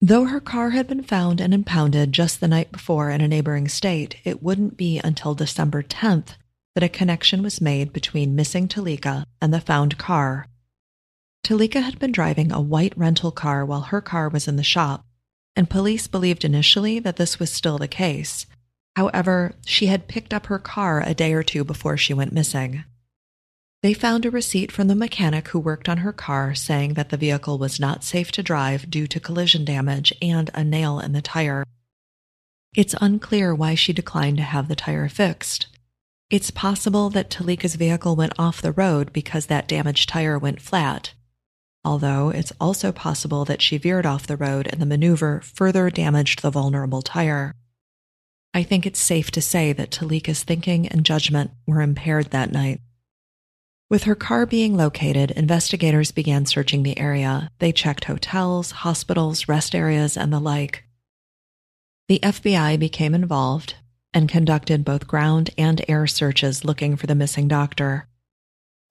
Though 0.00 0.26
her 0.26 0.40
car 0.40 0.70
had 0.70 0.86
been 0.86 1.02
found 1.02 1.40
and 1.40 1.52
impounded 1.52 2.12
just 2.12 2.40
the 2.40 2.46
night 2.46 2.70
before 2.70 3.10
in 3.10 3.20
a 3.20 3.26
neighboring 3.26 3.68
state, 3.68 4.16
it 4.22 4.42
wouldn't 4.42 4.76
be 4.76 5.00
until 5.02 5.34
December 5.34 5.82
10th 5.82 6.36
that 6.74 6.84
a 6.84 6.88
connection 6.88 7.42
was 7.42 7.60
made 7.60 7.92
between 7.92 8.36
missing 8.36 8.68
Teleka 8.68 9.24
and 9.40 9.52
the 9.52 9.60
found 9.60 9.98
car. 9.98 10.46
Teleka 11.44 11.82
had 11.82 11.98
been 11.98 12.12
driving 12.12 12.52
a 12.52 12.60
white 12.60 12.96
rental 12.96 13.30
car 13.32 13.64
while 13.64 13.82
her 13.82 14.00
car 14.00 14.28
was 14.28 14.46
in 14.46 14.56
the 14.56 14.62
shop, 14.62 15.04
and 15.56 15.70
police 15.70 16.06
believed 16.06 16.44
initially 16.44 16.98
that 16.98 17.16
this 17.16 17.38
was 17.38 17.50
still 17.50 17.78
the 17.78 17.88
case. 17.88 18.46
However, 18.96 19.54
she 19.66 19.86
had 19.86 20.08
picked 20.08 20.32
up 20.32 20.46
her 20.46 20.58
car 20.58 21.00
a 21.00 21.14
day 21.14 21.32
or 21.32 21.42
two 21.42 21.64
before 21.64 21.96
she 21.96 22.14
went 22.14 22.32
missing. 22.32 22.84
They 23.82 23.92
found 23.92 24.24
a 24.24 24.30
receipt 24.30 24.72
from 24.72 24.88
the 24.88 24.94
mechanic 24.94 25.48
who 25.48 25.58
worked 25.58 25.88
on 25.88 25.98
her 25.98 26.12
car 26.12 26.54
saying 26.54 26.94
that 26.94 27.10
the 27.10 27.18
vehicle 27.18 27.58
was 27.58 27.78
not 27.78 28.04
safe 28.04 28.32
to 28.32 28.42
drive 28.42 28.88
due 28.88 29.06
to 29.08 29.20
collision 29.20 29.64
damage 29.64 30.12
and 30.22 30.50
a 30.54 30.64
nail 30.64 31.00
in 31.00 31.12
the 31.12 31.20
tire. 31.20 31.64
It's 32.74 32.94
unclear 33.00 33.54
why 33.54 33.74
she 33.74 33.92
declined 33.92 34.38
to 34.38 34.42
have 34.42 34.68
the 34.68 34.74
tire 34.74 35.08
fixed. 35.08 35.66
It's 36.30 36.50
possible 36.50 37.10
that 37.10 37.30
Teleka's 37.30 37.74
vehicle 37.74 38.16
went 38.16 38.32
off 38.38 38.62
the 38.62 38.72
road 38.72 39.12
because 39.12 39.46
that 39.46 39.68
damaged 39.68 40.08
tire 40.08 40.38
went 40.38 40.62
flat, 40.62 41.12
although 41.84 42.30
it's 42.30 42.52
also 42.60 42.90
possible 42.90 43.44
that 43.44 43.60
she 43.60 43.76
veered 43.76 44.06
off 44.06 44.26
the 44.26 44.36
road 44.36 44.66
and 44.66 44.80
the 44.80 44.86
maneuver 44.86 45.42
further 45.42 45.90
damaged 45.90 46.40
the 46.40 46.50
vulnerable 46.50 47.02
tire. 47.02 47.54
I 48.56 48.62
think 48.62 48.86
it's 48.86 49.00
safe 49.00 49.32
to 49.32 49.42
say 49.42 49.72
that 49.72 49.90
Teleka's 49.90 50.44
thinking 50.44 50.86
and 50.86 51.04
judgment 51.04 51.50
were 51.66 51.82
impaired 51.82 52.30
that 52.30 52.52
night. 52.52 52.80
With 53.90 54.04
her 54.04 54.14
car 54.14 54.46
being 54.46 54.76
located, 54.76 55.32
investigators 55.32 56.12
began 56.12 56.46
searching 56.46 56.84
the 56.84 56.96
area. 56.96 57.50
They 57.58 57.72
checked 57.72 58.04
hotels, 58.04 58.70
hospitals, 58.70 59.48
rest 59.48 59.74
areas, 59.74 60.16
and 60.16 60.32
the 60.32 60.38
like. 60.38 60.84
The 62.08 62.20
FBI 62.22 62.78
became 62.78 63.14
involved 63.14 63.74
and 64.12 64.28
conducted 64.28 64.84
both 64.84 65.08
ground 65.08 65.50
and 65.58 65.84
air 65.88 66.06
searches 66.06 66.64
looking 66.64 66.94
for 66.96 67.08
the 67.08 67.14
missing 67.16 67.48
doctor. 67.48 68.06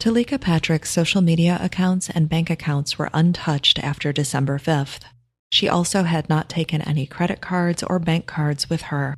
Teleka 0.02 0.42
Patrick's 0.42 0.92
social 0.92 1.22
media 1.22 1.58
accounts 1.62 2.10
and 2.10 2.28
bank 2.28 2.50
accounts 2.50 3.00
were 3.00 3.10
untouched 3.14 3.80
after 3.80 4.12
December 4.12 4.60
5th. 4.60 5.04
She 5.50 5.70
also 5.70 6.04
had 6.04 6.28
not 6.28 6.50
taken 6.50 6.82
any 6.82 7.06
credit 7.06 7.40
cards 7.40 7.82
or 7.82 8.00
bank 8.00 8.26
cards 8.26 8.70
with 8.70 8.82
her. 8.84 9.16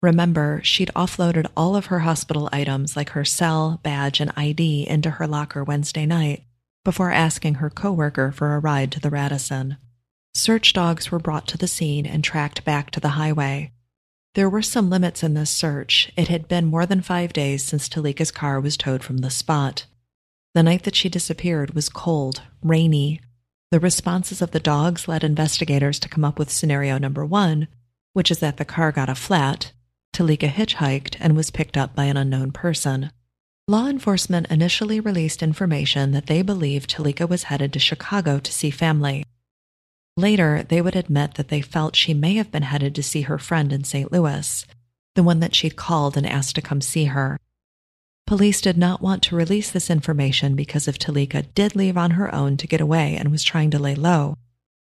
Remember, 0.00 0.60
she'd 0.62 0.90
offloaded 0.94 1.50
all 1.56 1.74
of 1.74 1.86
her 1.86 2.00
hospital 2.00 2.48
items 2.52 2.96
like 2.96 3.10
her 3.10 3.24
cell, 3.24 3.80
badge, 3.82 4.20
and 4.20 4.32
ID 4.36 4.86
into 4.88 5.10
her 5.10 5.26
locker 5.26 5.64
Wednesday 5.64 6.06
night 6.06 6.44
before 6.84 7.10
asking 7.10 7.54
her 7.54 7.68
coworker 7.68 8.30
for 8.30 8.54
a 8.54 8.60
ride 8.60 8.92
to 8.92 9.00
the 9.00 9.10
Radisson. 9.10 9.76
Search 10.34 10.72
dogs 10.72 11.10
were 11.10 11.18
brought 11.18 11.48
to 11.48 11.58
the 11.58 11.66
scene 11.66 12.06
and 12.06 12.22
tracked 12.22 12.64
back 12.64 12.90
to 12.92 13.00
the 13.00 13.10
highway. 13.10 13.72
There 14.34 14.48
were 14.48 14.62
some 14.62 14.88
limits 14.88 15.24
in 15.24 15.34
this 15.34 15.50
search. 15.50 16.12
It 16.16 16.28
had 16.28 16.46
been 16.46 16.66
more 16.66 16.86
than 16.86 17.02
five 17.02 17.32
days 17.32 17.64
since 17.64 17.88
Teleka's 17.88 18.30
car 18.30 18.60
was 18.60 18.76
towed 18.76 19.02
from 19.02 19.18
the 19.18 19.30
spot. 19.30 19.86
The 20.54 20.62
night 20.62 20.84
that 20.84 20.94
she 20.94 21.08
disappeared 21.08 21.74
was 21.74 21.88
cold, 21.88 22.42
rainy. 22.62 23.20
The 23.72 23.80
responses 23.80 24.40
of 24.40 24.52
the 24.52 24.60
dogs 24.60 25.08
led 25.08 25.24
investigators 25.24 25.98
to 25.98 26.08
come 26.08 26.24
up 26.24 26.38
with 26.38 26.50
scenario 26.50 26.98
number 26.98 27.26
one, 27.26 27.66
which 28.12 28.30
is 28.30 28.38
that 28.38 28.58
the 28.58 28.64
car 28.64 28.92
got 28.92 29.08
a 29.08 29.14
flat 29.16 29.72
Teleka 30.12 30.48
hitchhiked 30.50 31.16
and 31.20 31.36
was 31.36 31.50
picked 31.50 31.76
up 31.76 31.94
by 31.94 32.04
an 32.04 32.16
unknown 32.16 32.52
person. 32.52 33.10
Law 33.66 33.86
enforcement 33.86 34.46
initially 34.50 34.98
released 34.98 35.42
information 35.42 36.12
that 36.12 36.26
they 36.26 36.42
believed 36.42 36.90
Teleka 36.90 37.28
was 37.28 37.44
headed 37.44 37.72
to 37.74 37.78
Chicago 37.78 38.38
to 38.38 38.52
see 38.52 38.70
family. 38.70 39.24
Later, 40.16 40.64
they 40.68 40.80
would 40.80 40.96
admit 40.96 41.34
that 41.34 41.48
they 41.48 41.60
felt 41.60 41.94
she 41.94 42.14
may 42.14 42.34
have 42.34 42.50
been 42.50 42.62
headed 42.62 42.94
to 42.94 43.02
see 43.02 43.22
her 43.22 43.38
friend 43.38 43.72
in 43.72 43.84
St. 43.84 44.10
Louis, 44.10 44.64
the 45.14 45.22
one 45.22 45.40
that 45.40 45.54
she'd 45.54 45.76
called 45.76 46.16
and 46.16 46.26
asked 46.26 46.54
to 46.56 46.62
come 46.62 46.80
see 46.80 47.04
her. 47.04 47.38
Police 48.26 48.60
did 48.60 48.76
not 48.76 49.00
want 49.00 49.22
to 49.24 49.36
release 49.36 49.70
this 49.70 49.88
information 49.88 50.54
because 50.54 50.88
if 50.88 50.98
Teleka 50.98 51.46
did 51.54 51.76
leave 51.76 51.96
on 51.96 52.12
her 52.12 52.34
own 52.34 52.56
to 52.56 52.66
get 52.66 52.80
away 52.80 53.16
and 53.16 53.30
was 53.30 53.42
trying 53.42 53.70
to 53.70 53.78
lay 53.78 53.94
low, 53.94 54.34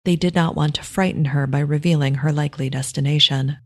they 0.04 0.16
did 0.16 0.34
not 0.34 0.56
want 0.56 0.74
to 0.74 0.82
frighten 0.82 1.26
her 1.26 1.46
by 1.46 1.60
revealing 1.60 2.16
her 2.16 2.32
likely 2.32 2.68
destination. 2.68 3.58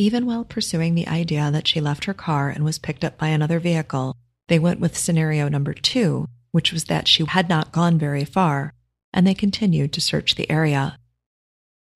Even 0.00 0.26
while 0.26 0.44
pursuing 0.44 0.94
the 0.94 1.08
idea 1.08 1.50
that 1.50 1.66
she 1.66 1.80
left 1.80 2.04
her 2.04 2.14
car 2.14 2.50
and 2.50 2.64
was 2.64 2.78
picked 2.78 3.04
up 3.04 3.18
by 3.18 3.28
another 3.28 3.58
vehicle, 3.58 4.14
they 4.46 4.60
went 4.60 4.78
with 4.78 4.96
scenario 4.96 5.48
number 5.48 5.74
two, 5.74 6.26
which 6.52 6.72
was 6.72 6.84
that 6.84 7.08
she 7.08 7.24
had 7.24 7.48
not 7.48 7.72
gone 7.72 7.98
very 7.98 8.24
far, 8.24 8.72
and 9.12 9.26
they 9.26 9.34
continued 9.34 9.92
to 9.92 10.00
search 10.00 10.36
the 10.36 10.48
area. 10.48 10.96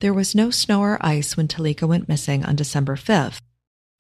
There 0.01 0.13
was 0.13 0.35
no 0.35 0.51
snow 0.51 0.81
or 0.81 0.99
ice 1.01 1.37
when 1.37 1.47
Teleka 1.47 1.87
went 1.87 2.09
missing 2.09 2.45
on 2.45 2.57
December 2.57 2.97
5th, 2.97 3.39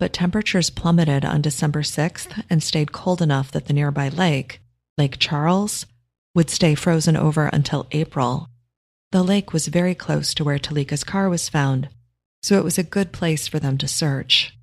but 0.01 0.13
temperatures 0.13 0.69
plummeted 0.69 1.25
on 1.25 1.41
December 1.41 1.83
6th 1.83 2.43
and 2.51 2.61
stayed 2.61 2.91
cold 2.91 3.23
enough 3.23 3.53
that 3.53 3.67
the 3.67 3.73
nearby 3.73 4.09
lake, 4.09 4.61
Lake 4.99 5.17
Charles, 5.21 5.87
would 6.35 6.51
stay 6.51 6.75
frozen 6.75 7.17
over 7.17 7.47
until 7.47 7.87
April. 7.93 8.49
The 9.13 9.23
lake 9.23 9.53
was 9.53 9.69
very 9.69 9.95
close 9.95 10.35
to 10.35 10.43
where 10.43 10.59
Teleka's 10.59 11.05
car 11.05 11.29
was 11.29 11.49
found, 11.49 11.89
so 12.43 12.59
it 12.59 12.65
was 12.65 12.79
a 12.79 12.83
good 12.83 13.13
place 13.13 13.47
for 13.47 13.59
them 13.59 13.79
to 13.79 13.89
search. 13.89 14.57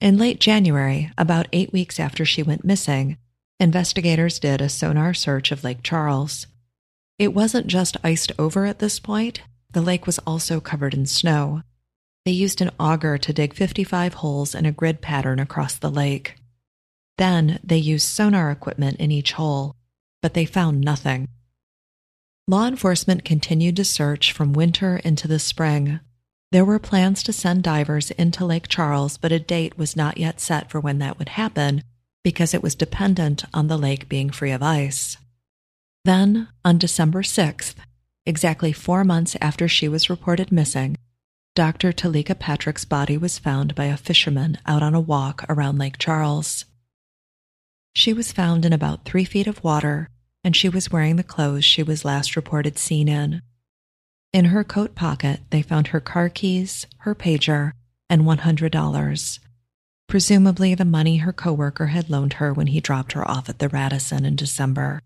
In 0.00 0.18
late 0.18 0.40
January, 0.40 1.10
about 1.16 1.48
eight 1.52 1.72
weeks 1.72 1.98
after 1.98 2.24
she 2.24 2.42
went 2.42 2.64
missing, 2.64 3.16
investigators 3.58 4.38
did 4.38 4.60
a 4.60 4.68
sonar 4.68 5.14
search 5.14 5.52
of 5.52 5.64
Lake 5.64 5.82
Charles. 5.82 6.46
It 7.18 7.32
wasn't 7.32 7.66
just 7.66 7.96
iced 8.04 8.32
over 8.38 8.66
at 8.66 8.78
this 8.78 9.00
point, 9.00 9.40
the 9.70 9.80
lake 9.80 10.06
was 10.06 10.18
also 10.20 10.60
covered 10.60 10.94
in 10.94 11.06
snow. 11.06 11.62
They 12.24 12.32
used 12.32 12.60
an 12.60 12.70
auger 12.78 13.18
to 13.18 13.32
dig 13.32 13.54
55 13.54 14.14
holes 14.14 14.54
in 14.54 14.66
a 14.66 14.72
grid 14.72 15.00
pattern 15.00 15.38
across 15.38 15.76
the 15.76 15.90
lake. 15.90 16.36
Then 17.18 17.60
they 17.62 17.78
used 17.78 18.08
sonar 18.08 18.50
equipment 18.50 18.98
in 18.98 19.10
each 19.10 19.32
hole, 19.32 19.74
but 20.22 20.34
they 20.34 20.44
found 20.44 20.80
nothing. 20.80 21.28
Law 22.48 22.66
enforcement 22.66 23.24
continued 23.24 23.76
to 23.76 23.84
search 23.84 24.32
from 24.32 24.52
winter 24.52 24.96
into 24.98 25.26
the 25.28 25.38
spring. 25.38 26.00
There 26.52 26.64
were 26.64 26.78
plans 26.78 27.22
to 27.24 27.32
send 27.32 27.64
divers 27.64 28.12
into 28.12 28.44
Lake 28.44 28.68
Charles, 28.68 29.18
but 29.18 29.32
a 29.32 29.38
date 29.40 29.76
was 29.76 29.96
not 29.96 30.18
yet 30.18 30.40
set 30.40 30.70
for 30.70 30.78
when 30.78 30.98
that 30.98 31.18
would 31.18 31.30
happen 31.30 31.82
because 32.22 32.54
it 32.54 32.62
was 32.62 32.74
dependent 32.74 33.44
on 33.52 33.66
the 33.66 33.78
lake 33.78 34.08
being 34.08 34.30
free 34.30 34.52
of 34.52 34.62
ice. 34.62 35.16
Then, 36.04 36.48
on 36.64 36.78
December 36.78 37.22
6th, 37.22 37.74
exactly 38.24 38.72
four 38.72 39.02
months 39.04 39.36
after 39.40 39.66
she 39.66 39.88
was 39.88 40.10
reported 40.10 40.52
missing, 40.52 40.96
Dr. 41.56 41.92
Teleka 41.92 42.38
Patrick's 42.38 42.84
body 42.84 43.16
was 43.16 43.38
found 43.38 43.74
by 43.74 43.86
a 43.86 43.96
fisherman 43.96 44.58
out 44.66 44.82
on 44.82 44.94
a 44.94 45.00
walk 45.00 45.44
around 45.48 45.78
Lake 45.78 45.98
Charles. 45.98 46.64
She 47.94 48.12
was 48.12 48.30
found 48.30 48.64
in 48.64 48.72
about 48.72 49.04
three 49.04 49.24
feet 49.24 49.46
of 49.46 49.64
water, 49.64 50.08
and 50.44 50.54
she 50.54 50.68
was 50.68 50.92
wearing 50.92 51.16
the 51.16 51.22
clothes 51.22 51.64
she 51.64 51.82
was 51.82 52.04
last 52.04 52.36
reported 52.36 52.78
seen 52.78 53.08
in. 53.08 53.40
In 54.32 54.46
her 54.46 54.64
coat 54.64 54.94
pocket, 54.94 55.40
they 55.50 55.62
found 55.62 55.88
her 55.88 56.00
car 56.00 56.28
keys, 56.28 56.86
her 56.98 57.14
pager, 57.14 57.72
and 58.10 58.22
$100, 58.22 59.38
presumably 60.08 60.74
the 60.74 60.84
money 60.84 61.18
her 61.18 61.32
coworker 61.32 61.86
had 61.86 62.10
loaned 62.10 62.34
her 62.34 62.52
when 62.52 62.68
he 62.68 62.80
dropped 62.80 63.12
her 63.12 63.28
off 63.28 63.48
at 63.48 63.58
the 63.58 63.68
Radisson 63.68 64.24
in 64.24 64.36
December. 64.36 65.00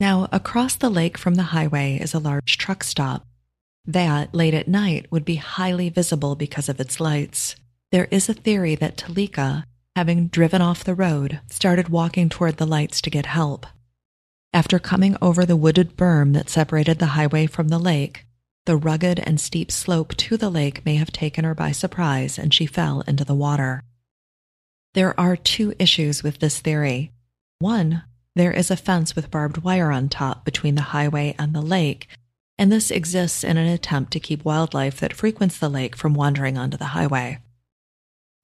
Now, 0.00 0.28
across 0.32 0.74
the 0.76 0.90
lake 0.90 1.16
from 1.18 1.34
the 1.34 1.44
highway 1.54 1.98
is 1.98 2.14
a 2.14 2.18
large 2.18 2.58
truck 2.58 2.84
stop. 2.84 3.26
That, 3.86 4.34
late 4.34 4.54
at 4.54 4.68
night, 4.68 5.10
would 5.10 5.24
be 5.24 5.36
highly 5.36 5.88
visible 5.88 6.34
because 6.36 6.68
of 6.68 6.80
its 6.80 7.00
lights. 7.00 7.56
There 7.92 8.08
is 8.10 8.28
a 8.28 8.34
theory 8.34 8.74
that 8.76 8.96
Teleka, 8.96 9.64
having 9.94 10.28
driven 10.28 10.62
off 10.62 10.84
the 10.84 10.94
road, 10.94 11.40
started 11.50 11.88
walking 11.90 12.28
toward 12.28 12.56
the 12.56 12.66
lights 12.66 13.00
to 13.02 13.10
get 13.10 13.26
help. 13.26 13.66
After 14.54 14.78
coming 14.78 15.16
over 15.20 15.44
the 15.44 15.56
wooded 15.56 15.96
berm 15.96 16.32
that 16.34 16.48
separated 16.48 17.00
the 17.00 17.06
highway 17.18 17.46
from 17.46 17.68
the 17.68 17.78
lake, 17.78 18.24
the 18.66 18.76
rugged 18.76 19.18
and 19.18 19.40
steep 19.40 19.72
slope 19.72 20.16
to 20.16 20.36
the 20.36 20.48
lake 20.48 20.86
may 20.86 20.94
have 20.94 21.10
taken 21.10 21.44
her 21.44 21.56
by 21.56 21.72
surprise 21.72 22.38
and 22.38 22.54
she 22.54 22.64
fell 22.64 23.00
into 23.00 23.24
the 23.24 23.34
water. 23.34 23.82
There 24.94 25.18
are 25.18 25.34
two 25.34 25.74
issues 25.80 26.22
with 26.22 26.38
this 26.38 26.60
theory. 26.60 27.10
One, 27.58 28.04
there 28.36 28.52
is 28.52 28.70
a 28.70 28.76
fence 28.76 29.16
with 29.16 29.28
barbed 29.28 29.64
wire 29.64 29.90
on 29.90 30.08
top 30.08 30.44
between 30.44 30.76
the 30.76 30.82
highway 30.94 31.34
and 31.36 31.52
the 31.52 31.60
lake, 31.60 32.06
and 32.56 32.70
this 32.70 32.92
exists 32.92 33.42
in 33.42 33.56
an 33.56 33.66
attempt 33.66 34.12
to 34.12 34.20
keep 34.20 34.44
wildlife 34.44 35.00
that 35.00 35.12
frequents 35.12 35.58
the 35.58 35.68
lake 35.68 35.96
from 35.96 36.14
wandering 36.14 36.56
onto 36.56 36.76
the 36.76 36.94
highway. 36.94 37.40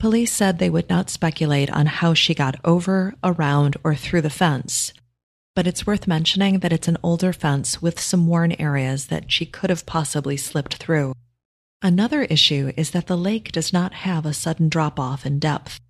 Police 0.01 0.33
said 0.33 0.59
they 0.59 0.71
would 0.71 0.91
not 0.91 1.09
speculate 1.09 1.71
on 1.71 1.87
how 1.87 2.15
she 2.15 2.35
got 2.35 2.59
over, 2.65 3.15
around, 3.23 3.77
or 3.85 3.95
through 3.95 4.23
the 4.23 4.29
fence, 4.29 4.93
but 5.55 5.67
it's 5.67 5.87
worth 5.87 6.07
mentioning 6.07 6.61
that 6.61 6.73
it's 6.73 6.89
an 6.89 6.99
older 7.03 7.33
fence 7.33 7.83
with 7.83 8.01
some 8.01 8.27
worn 8.27 8.53
areas 8.53 9.07
that 9.07 9.31
she 9.31 9.45
could 9.45 9.71
have 9.71 9.87
possibly 9.87 10.37
slipped 10.37 10.75
through. 10.75 11.13
Another 11.83 12.23
issue 12.25 12.73
is 12.77 12.91
that 12.91 13.07
the 13.07 13.17
lake 13.17 13.53
does 13.53 13.73
not 13.73 13.95
have 13.95 14.27
a 14.27 14.35
sudden 14.35 14.69
drop 14.69 15.01
off 15.01 15.25
in 15.25 15.39
depth. 15.39 15.81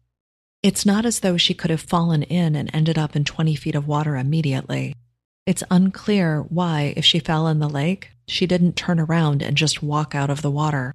It's 0.62 0.87
not 0.87 1.05
as 1.05 1.20
though 1.20 1.37
she 1.37 1.55
could 1.55 1.70
have 1.70 1.81
fallen 1.81 2.23
in 2.23 2.55
and 2.55 2.70
ended 2.73 2.99
up 2.99 3.16
in 3.16 3.25
20 3.25 3.57
feet 3.57 3.75
of 3.75 3.88
water 3.88 4.16
immediately. 4.16 4.94
It's 5.46 5.64
unclear 5.70 6.42
why, 6.42 6.94
if 6.96 7.05
she 7.05 7.18
fell 7.18 7.49
in 7.49 7.59
the 7.59 7.68
lake, 7.68 8.11
she 8.29 8.46
didn't 8.46 8.77
turn 8.77 9.01
around 9.01 9.42
and 9.42 9.57
just 9.57 9.83
walk 9.83 10.14
out 10.14 10.31
of 10.31 10.42
the 10.42 10.51
water. 10.51 10.94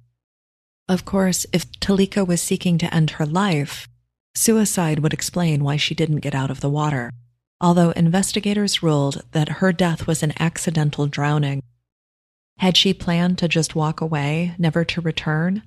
Of 0.88 1.04
course, 1.04 1.46
if 1.52 1.70
Teleka 1.72 2.26
was 2.26 2.40
seeking 2.40 2.78
to 2.78 2.94
end 2.94 3.10
her 3.10 3.26
life, 3.26 3.88
suicide 4.34 5.00
would 5.00 5.12
explain 5.12 5.64
why 5.64 5.76
she 5.76 5.94
didn't 5.94 6.20
get 6.20 6.34
out 6.34 6.50
of 6.50 6.60
the 6.60 6.70
water, 6.70 7.10
although 7.60 7.90
investigators 7.90 8.82
ruled 8.82 9.22
that 9.32 9.60
her 9.60 9.72
death 9.72 10.06
was 10.06 10.22
an 10.22 10.32
accidental 10.38 11.06
drowning. 11.06 11.62
Had 12.58 12.76
she 12.76 12.94
planned 12.94 13.38
to 13.38 13.48
just 13.48 13.74
walk 13.74 14.00
away, 14.00 14.54
never 14.58 14.84
to 14.84 15.00
return? 15.00 15.62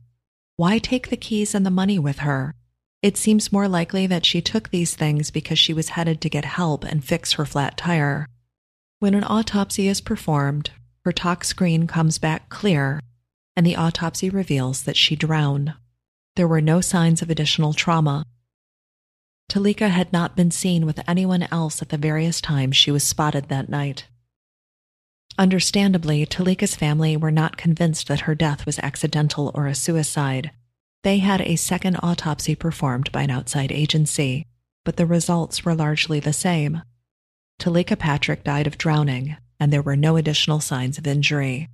Why 0.56 0.78
take 0.78 1.10
the 1.10 1.17
keys 1.17 1.56
and 1.56 1.65
the 1.65 1.71
money 1.71 1.99
with 1.99 2.19
her? 2.19 2.54
It 3.02 3.15
seems 3.15 3.52
more 3.52 3.67
likely 3.67 4.08
that 4.08 4.25
she 4.25 4.41
took 4.41 4.69
these 4.69 4.95
things 4.95 5.32
because 5.32 5.58
she 5.58 5.73
was 5.73 5.89
headed 5.89 6.19
to 6.21 6.30
get 6.30 6.45
help 6.45 6.84
and 6.84 7.04
fix 7.04 7.34
her 7.34 7.45
flat 7.45 7.78
tire. 7.78 8.28
When 8.99 9.13
an 9.13 9.23
autopsy 9.23 9.88
is 9.88 10.02
performed, 10.02 10.71
her 11.06 11.13
tox 11.13 11.47
screen 11.47 11.88
comes 11.88 12.17
back 12.17 12.49
clear, 12.49 12.99
and 13.56 13.65
the 13.65 13.78
autopsy 13.78 14.30
reveals 14.30 14.84
that 14.84 14.97
she 14.97 15.15
drowned. 15.15 15.73
There 16.36 16.47
were 16.47 16.62
no 16.62 16.82
signs 16.82 17.21
of 17.21 17.30
additional 17.30 17.73
trauma. 17.73 18.25
Teleka 19.50 19.90
had 19.90 20.14
not 20.14 20.36
been 20.36 20.52
seen 20.52 20.86
with 20.86 21.02
anyone 21.08 21.48
else 21.52 21.82
at 21.82 21.90
the 21.90 21.98
various 21.98 22.40
times 22.40 22.78
she 22.78 22.92
was 22.92 23.04
spotted 23.04 23.50
that 23.50 23.68
night. 23.68 24.06
Understandably, 25.40 26.24
Teleka's 26.26 26.76
family 26.76 27.18
were 27.18 27.32
not 27.32 27.58
convinced 27.58 28.08
that 28.08 28.22
her 28.22 28.36
death 28.36 28.68
was 28.68 28.78
accidental 28.80 29.52
or 29.56 29.66
a 29.66 29.74
suicide. 29.74 30.52
They 31.04 31.18
had 31.18 31.42
a 31.42 31.56
second 31.56 31.98
autopsy 32.04 32.54
performed 32.54 33.12
by 33.12 33.24
an 33.24 33.32
outside 33.32 33.72
agency, 33.72 34.46
but 34.86 34.98
the 34.98 35.08
results 35.08 35.66
were 35.66 35.74
largely 35.74 36.20
the 36.20 36.34
same. 36.34 36.84
Teleka 37.60 37.98
Patrick 37.98 38.44
died 38.44 38.68
of 38.68 38.78
drowning, 38.78 39.36
and 39.60 39.74
there 39.74 39.82
were 39.82 39.96
no 39.96 40.16
additional 40.16 40.60
signs 40.60 40.98
of 40.98 41.08
injury. 41.08 41.70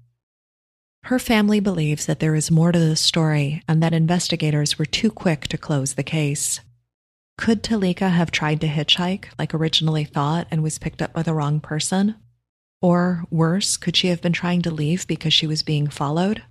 Her 1.03 1.19
family 1.19 1.59
believes 1.59 2.05
that 2.05 2.19
there 2.19 2.35
is 2.35 2.49
more 2.49 2.71
to 2.71 2.79
the 2.79 2.95
story 2.95 3.61
and 3.67 3.83
that 3.83 3.93
investigators 3.93 4.79
were 4.79 4.85
too 4.85 5.11
quick 5.11 5.47
to 5.49 5.57
close 5.57 5.95
the 5.95 6.03
case. 6.03 6.61
Could 7.37 7.63
Teleka 7.63 8.11
have 8.11 8.31
tried 8.31 8.61
to 8.61 8.67
hitchhike 8.67 9.25
like 9.37 9.53
originally 9.53 10.05
thought 10.05 10.47
and 10.49 10.63
was 10.63 10.79
picked 10.79 11.01
up 11.01 11.13
by 11.13 11.21
the 11.21 11.33
wrong 11.33 11.59
person? 11.59 12.15
Or 12.81 13.25
worse, 13.29 13.77
could 13.77 13.95
she 13.95 14.07
have 14.07 14.21
been 14.21 14.33
trying 14.33 14.61
to 14.63 14.71
leave 14.71 15.05
because 15.07 15.33
she 15.33 15.47
was 15.47 15.63
being 15.63 15.87
followed? 15.87 16.43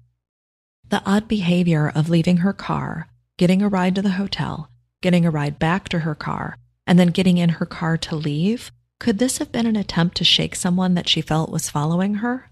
The 0.89 1.03
odd 1.07 1.27
behavior 1.27 1.91
of 1.95 2.11
leaving 2.11 2.39
her 2.39 2.53
car, 2.53 3.09
getting 3.39 3.63
a 3.63 3.69
ride 3.69 3.95
to 3.95 4.03
the 4.03 4.13
hotel, 4.13 4.71
getting 5.01 5.25
a 5.25 5.31
ride 5.31 5.59
back 5.59 5.89
to 5.89 6.01
her 6.01 6.15
car, 6.15 6.59
and 6.87 6.99
then 6.99 7.09
getting 7.09 7.39
in 7.39 7.51
her 7.51 7.67
car 7.67 7.97
to 7.99 8.17
leave, 8.17 8.71
could 9.01 9.19
this 9.19 9.39
have 9.39 9.51
been 9.51 9.67
an 9.67 9.77
attempt 9.77 10.17
to 10.19 10.25
shake 10.25 10.55
someone 10.55 10.95
that 10.95 11.09
she 11.09 11.21
felt 11.21 11.51
was 11.51 11.71
following 11.71 12.17
her? 12.17 12.51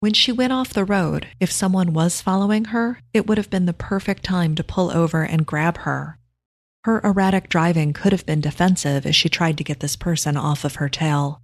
When 0.00 0.12
she 0.12 0.30
went 0.30 0.52
off 0.52 0.72
the 0.72 0.84
road, 0.84 1.26
if 1.40 1.50
someone 1.50 1.92
was 1.92 2.20
following 2.20 2.66
her, 2.66 3.00
it 3.12 3.26
would 3.26 3.38
have 3.38 3.50
been 3.50 3.66
the 3.66 3.72
perfect 3.72 4.22
time 4.22 4.54
to 4.54 4.64
pull 4.64 4.90
over 4.90 5.22
and 5.22 5.46
grab 5.46 5.78
her. 5.78 6.18
Her 6.86 7.00
erratic 7.02 7.48
driving 7.48 7.92
could 7.92 8.12
have 8.12 8.24
been 8.24 8.40
defensive 8.40 9.06
as 9.06 9.16
she 9.16 9.28
tried 9.28 9.58
to 9.58 9.64
get 9.64 9.80
this 9.80 9.96
person 9.96 10.36
off 10.36 10.64
of 10.64 10.76
her 10.76 10.88
tail. 10.88 11.42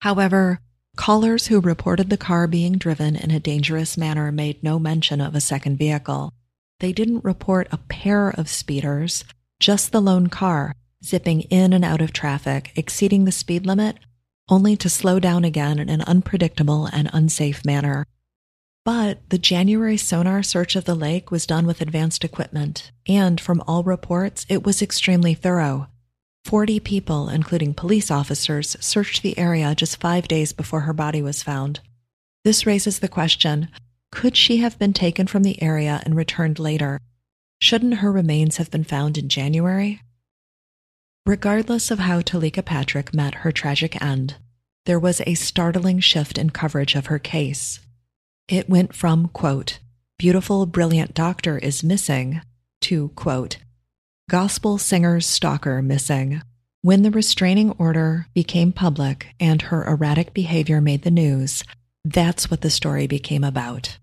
However, 0.00 0.60
Callers 0.96 1.48
who 1.48 1.60
reported 1.60 2.08
the 2.08 2.16
car 2.16 2.46
being 2.46 2.78
driven 2.78 3.14
in 3.14 3.30
a 3.30 3.38
dangerous 3.38 3.98
manner 3.98 4.32
made 4.32 4.62
no 4.62 4.78
mention 4.78 5.20
of 5.20 5.34
a 5.34 5.42
second 5.42 5.76
vehicle. 5.76 6.32
They 6.80 6.94
didn't 6.94 7.22
report 7.22 7.68
a 7.70 7.76
pair 7.76 8.30
of 8.30 8.48
speeders, 8.48 9.24
just 9.60 9.92
the 9.92 10.00
lone 10.00 10.28
car, 10.28 10.74
zipping 11.04 11.42
in 11.42 11.74
and 11.74 11.84
out 11.84 12.00
of 12.00 12.14
traffic, 12.14 12.72
exceeding 12.74 13.26
the 13.26 13.30
speed 13.30 13.66
limit, 13.66 13.98
only 14.48 14.74
to 14.78 14.88
slow 14.88 15.20
down 15.20 15.44
again 15.44 15.78
in 15.78 15.90
an 15.90 16.00
unpredictable 16.02 16.86
and 16.86 17.10
unsafe 17.12 17.62
manner. 17.62 18.06
But 18.84 19.20
the 19.28 19.38
January 19.38 19.96
sonar 19.96 20.42
search 20.42 20.74
of 20.74 20.86
the 20.86 20.96
lake 20.96 21.30
was 21.30 21.46
done 21.46 21.66
with 21.66 21.80
advanced 21.80 22.24
equipment, 22.24 22.90
and 23.06 23.40
from 23.40 23.62
all 23.66 23.84
reports, 23.84 24.44
it 24.48 24.64
was 24.64 24.82
extremely 24.82 25.34
thorough. 25.34 25.86
40 26.44 26.80
people, 26.80 27.28
including 27.28 27.74
police 27.74 28.10
officers, 28.10 28.76
searched 28.80 29.22
the 29.22 29.38
area 29.38 29.76
just 29.76 30.00
five 30.00 30.26
days 30.26 30.52
before 30.52 30.80
her 30.80 30.92
body 30.92 31.22
was 31.22 31.44
found. 31.44 31.78
This 32.44 32.66
raises 32.66 32.98
the 32.98 33.08
question 33.08 33.68
could 34.10 34.36
she 34.36 34.58
have 34.58 34.78
been 34.78 34.92
taken 34.92 35.26
from 35.26 35.42
the 35.42 35.60
area 35.62 36.02
and 36.04 36.14
returned 36.14 36.58
later? 36.58 37.00
Shouldn't 37.60 37.94
her 37.94 38.12
remains 38.12 38.58
have 38.58 38.70
been 38.70 38.84
found 38.84 39.16
in 39.16 39.30
January? 39.30 40.02
Regardless 41.24 41.90
of 41.90 42.00
how 42.00 42.20
Teleka 42.20 42.64
Patrick 42.64 43.14
met 43.14 43.36
her 43.36 43.52
tragic 43.52 44.02
end, 44.02 44.36
there 44.84 44.98
was 44.98 45.22
a 45.24 45.34
startling 45.34 46.00
shift 46.00 46.36
in 46.36 46.50
coverage 46.50 46.94
of 46.94 47.06
her 47.06 47.18
case. 47.18 47.80
It 48.48 48.68
went 48.68 48.94
from, 48.94 49.28
quote, 49.28 49.78
beautiful, 50.18 50.66
brilliant 50.66 51.14
doctor 51.14 51.58
is 51.58 51.82
missing 51.82 52.42
to, 52.82 53.08
quote, 53.10 53.58
gospel 54.28 54.78
singer's 54.78 55.26
stalker 55.26 55.82
missing. 55.82 56.42
When 56.80 57.02
the 57.02 57.10
restraining 57.10 57.70
order 57.72 58.26
became 58.34 58.72
public 58.72 59.28
and 59.38 59.62
her 59.62 59.84
erratic 59.84 60.34
behavior 60.34 60.80
made 60.80 61.02
the 61.02 61.10
news, 61.10 61.64
that's 62.04 62.50
what 62.50 62.60
the 62.60 62.70
story 62.70 63.06
became 63.06 63.44
about. 63.44 63.98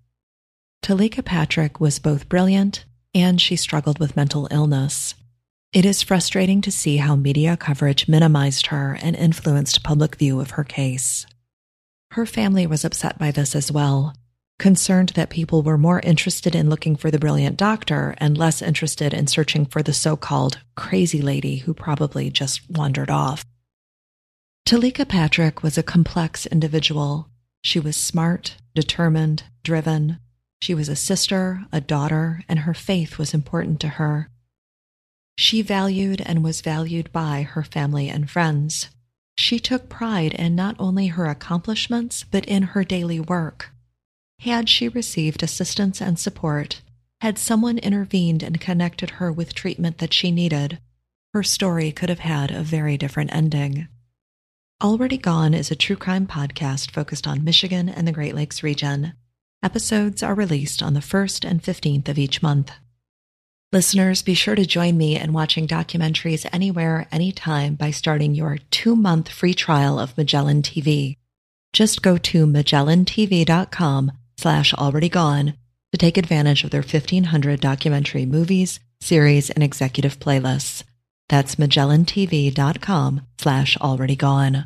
Teleka 0.81 1.23
Patrick 1.23 1.79
was 1.79 1.99
both 1.99 2.29
brilliant 2.29 2.85
and 3.13 3.41
she 3.41 3.55
struggled 3.55 3.99
with 3.99 4.15
mental 4.15 4.47
illness. 4.49 5.15
It 5.73 5.85
is 5.85 6.01
frustrating 6.01 6.61
to 6.61 6.71
see 6.71 6.97
how 6.97 7.15
media 7.15 7.57
coverage 7.57 8.07
minimized 8.07 8.67
her 8.67 8.97
and 9.01 9.15
influenced 9.15 9.83
public 9.83 10.15
view 10.15 10.39
of 10.39 10.51
her 10.51 10.63
case. 10.63 11.25
Her 12.11 12.25
family 12.25 12.65
was 12.65 12.85
upset 12.85 13.19
by 13.19 13.31
this 13.31 13.55
as 13.55 13.71
well, 13.71 14.15
concerned 14.59 15.09
that 15.09 15.29
people 15.29 15.63
were 15.63 15.77
more 15.77 16.01
interested 16.01 16.53
in 16.53 16.69
looking 16.69 16.95
for 16.95 17.09
the 17.09 17.17
brilliant 17.17 17.57
doctor 17.57 18.13
and 18.19 18.37
less 18.37 18.61
interested 18.61 19.13
in 19.13 19.25
searching 19.25 19.65
for 19.65 19.81
the 19.81 19.93
so 19.93 20.15
called 20.15 20.59
crazy 20.75 21.21
lady 21.21 21.57
who 21.57 21.73
probably 21.73 22.29
just 22.29 22.69
wandered 22.69 23.09
off. 23.09 23.43
Teleka 24.67 25.07
Patrick 25.07 25.63
was 25.63 25.77
a 25.77 25.83
complex 25.83 26.45
individual. 26.45 27.29
She 27.63 27.79
was 27.79 27.97
smart, 27.97 28.57
determined, 28.75 29.43
driven. 29.63 30.19
She 30.61 30.75
was 30.75 30.89
a 30.89 30.95
sister, 30.95 31.61
a 31.71 31.81
daughter, 31.81 32.43
and 32.47 32.59
her 32.59 32.73
faith 32.73 33.17
was 33.17 33.33
important 33.33 33.79
to 33.79 33.87
her. 33.87 34.29
She 35.37 35.61
valued 35.61 36.21
and 36.21 36.43
was 36.43 36.61
valued 36.61 37.11
by 37.13 37.43
her 37.43 37.63
family 37.63 38.09
and 38.09 38.29
friends. 38.29 38.89
She 39.37 39.57
took 39.57 39.87
pride 39.87 40.33
in 40.33 40.53
not 40.53 40.75
only 40.77 41.07
her 41.07 41.25
accomplishments, 41.27 42.25
but 42.29 42.45
in 42.45 42.63
her 42.63 42.83
daily 42.83 43.21
work. 43.21 43.71
Had 44.43 44.69
she 44.69 44.87
received 44.87 45.43
assistance 45.43 46.01
and 46.01 46.17
support, 46.17 46.81
had 47.19 47.37
someone 47.37 47.77
intervened 47.77 48.41
and 48.41 48.61
connected 48.61 49.09
her 49.11 49.33
with 49.33 49.53
treatment 49.53 49.97
that 49.97 50.13
she 50.13 50.31
needed, 50.31 50.79
her 51.33 51.43
story 51.43 51.91
could 51.91 52.07
have 52.07 52.19
had 52.19 52.49
a 52.49 52.63
very 52.63 52.97
different 52.97 53.35
ending. 53.35 53.89
Already 54.81 55.17
Gone 55.17 55.53
is 55.53 55.71
a 55.71 55.75
true 55.75 55.97
crime 55.97 56.25
podcast 56.25 56.91
focused 56.91 57.27
on 57.27 57.43
Michigan 57.43 57.89
and 57.89 58.07
the 58.07 58.13
Great 58.13 58.33
Lakes 58.33 58.63
region. 58.63 59.11
Episodes 59.61 60.23
are 60.23 60.33
released 60.33 60.81
on 60.81 60.93
the 60.93 61.01
1st 61.01 61.43
and 61.43 61.61
15th 61.61 62.07
of 62.07 62.17
each 62.17 62.41
month. 62.41 62.71
Listeners, 63.73 64.21
be 64.21 64.33
sure 64.33 64.55
to 64.55 64.65
join 64.65 64.97
me 64.97 65.19
in 65.19 65.33
watching 65.33 65.67
documentaries 65.67 66.47
anywhere, 66.53 67.07
anytime 67.11 67.75
by 67.75 67.91
starting 67.91 68.33
your 68.33 68.57
two 68.71 68.95
month 68.95 69.27
free 69.27 69.53
trial 69.53 69.99
of 69.99 70.17
Magellan 70.17 70.61
TV. 70.61 71.17
Just 71.73 72.01
go 72.01 72.17
to 72.17 72.47
magellantv.com 72.47 74.13
slash 74.39 74.73
already 74.73 75.09
gone 75.09 75.53
to 75.91 75.97
take 75.97 76.17
advantage 76.17 76.63
of 76.63 76.71
their 76.71 76.81
1500 76.81 77.59
documentary 77.59 78.25
movies, 78.25 78.79
series, 79.01 79.49
and 79.49 79.63
executive 79.63 80.19
playlists. 80.19 80.83
That's 81.27 81.55
magellantv.com 81.55 83.21
slash 83.37 83.77
already 83.77 84.15
gone. 84.15 84.65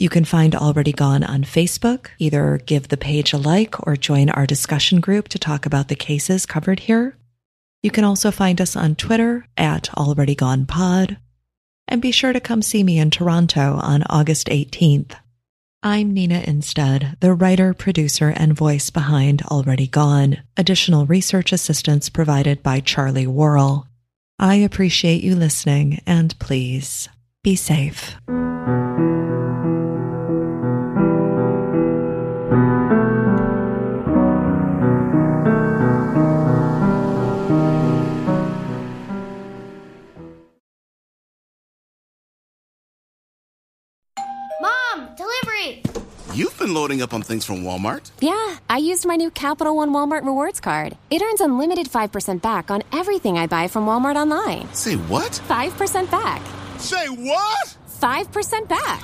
You 0.00 0.08
can 0.08 0.24
find 0.24 0.54
Already 0.54 0.92
Gone 0.92 1.24
on 1.24 1.42
Facebook. 1.42 2.06
Either 2.20 2.60
give 2.64 2.86
the 2.86 2.96
page 2.96 3.32
a 3.32 3.36
like 3.36 3.84
or 3.84 3.96
join 3.96 4.30
our 4.30 4.46
discussion 4.46 5.00
group 5.00 5.26
to 5.28 5.40
talk 5.40 5.66
about 5.66 5.88
the 5.88 5.96
cases 5.96 6.46
covered 6.46 6.78
here. 6.78 7.16
You 7.82 7.90
can 7.90 8.04
also 8.04 8.30
find 8.30 8.60
us 8.60 8.76
on 8.76 8.94
Twitter 8.94 9.44
at 9.56 9.92
Already 9.94 10.36
Gone 10.36 10.66
Pod. 10.66 11.18
And 11.88 12.00
be 12.00 12.12
sure 12.12 12.32
to 12.32 12.38
come 12.38 12.62
see 12.62 12.84
me 12.84 13.00
in 13.00 13.10
Toronto 13.10 13.80
on 13.82 14.04
August 14.08 14.46
18th. 14.46 15.16
I'm 15.82 16.12
Nina 16.12 16.40
Innsted, 16.40 17.20
the 17.20 17.32
writer, 17.32 17.72
producer, 17.72 18.34
and 18.36 18.52
voice 18.52 18.90
behind 18.90 19.42
Already 19.42 19.86
Gone. 19.86 20.38
Additional 20.56 21.06
research 21.06 21.52
assistance 21.52 22.08
provided 22.08 22.64
by 22.64 22.80
Charlie 22.80 23.28
Worrell. 23.28 23.86
I 24.40 24.56
appreciate 24.56 25.22
you 25.22 25.36
listening, 25.36 26.02
and 26.04 26.36
please 26.40 27.08
be 27.44 27.54
safe. 27.54 28.16
Loading 46.78 47.02
up 47.02 47.12
on 47.12 47.22
things 47.22 47.44
from 47.44 47.64
Walmart. 47.64 48.10
Yeah, 48.20 48.56
I 48.70 48.78
used 48.78 49.04
my 49.04 49.16
new 49.16 49.30
Capital 49.30 49.74
One 49.76 49.90
Walmart 49.90 50.24
Rewards 50.24 50.60
card. 50.60 50.96
It 51.10 51.20
earns 51.22 51.40
unlimited 51.40 51.88
5% 51.88 52.40
back 52.40 52.70
on 52.70 52.82
everything 52.92 53.36
I 53.36 53.46
buy 53.46 53.66
from 53.66 53.84
Walmart 53.86 54.16
online. 54.16 54.72
Say 54.72 54.94
what? 54.94 55.32
5% 55.48 56.10
back. 56.10 56.40
Say 56.78 57.08
what? 57.08 57.76
5% 58.00 58.68
back. 58.68 59.00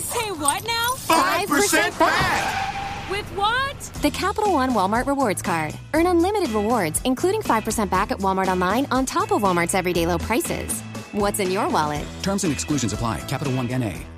Say 0.00 0.32
what 0.32 0.64
now? 0.66 0.88
5%, 0.96 1.46
5% 1.46 1.98
back. 2.00 3.10
With 3.10 3.26
what? 3.36 3.78
The 4.02 4.10
Capital 4.10 4.52
One 4.52 4.70
Walmart 4.70 5.06
Rewards 5.06 5.40
card. 5.40 5.72
Earn 5.92 6.06
unlimited 6.06 6.50
rewards, 6.50 7.00
including 7.04 7.42
5% 7.42 7.90
back 7.90 8.10
at 8.10 8.18
Walmart 8.18 8.48
online 8.48 8.86
on 8.90 9.06
top 9.06 9.30
of 9.30 9.42
Walmart's 9.42 9.74
everyday 9.74 10.06
low 10.06 10.18
prices. 10.18 10.80
What's 11.12 11.38
in 11.38 11.52
your 11.52 11.68
wallet? 11.68 12.04
Terms 12.22 12.42
and 12.42 12.52
exclusions 12.52 12.92
apply. 12.92 13.20
Capital 13.28 13.54
One 13.54 13.68
NA. 13.68 14.13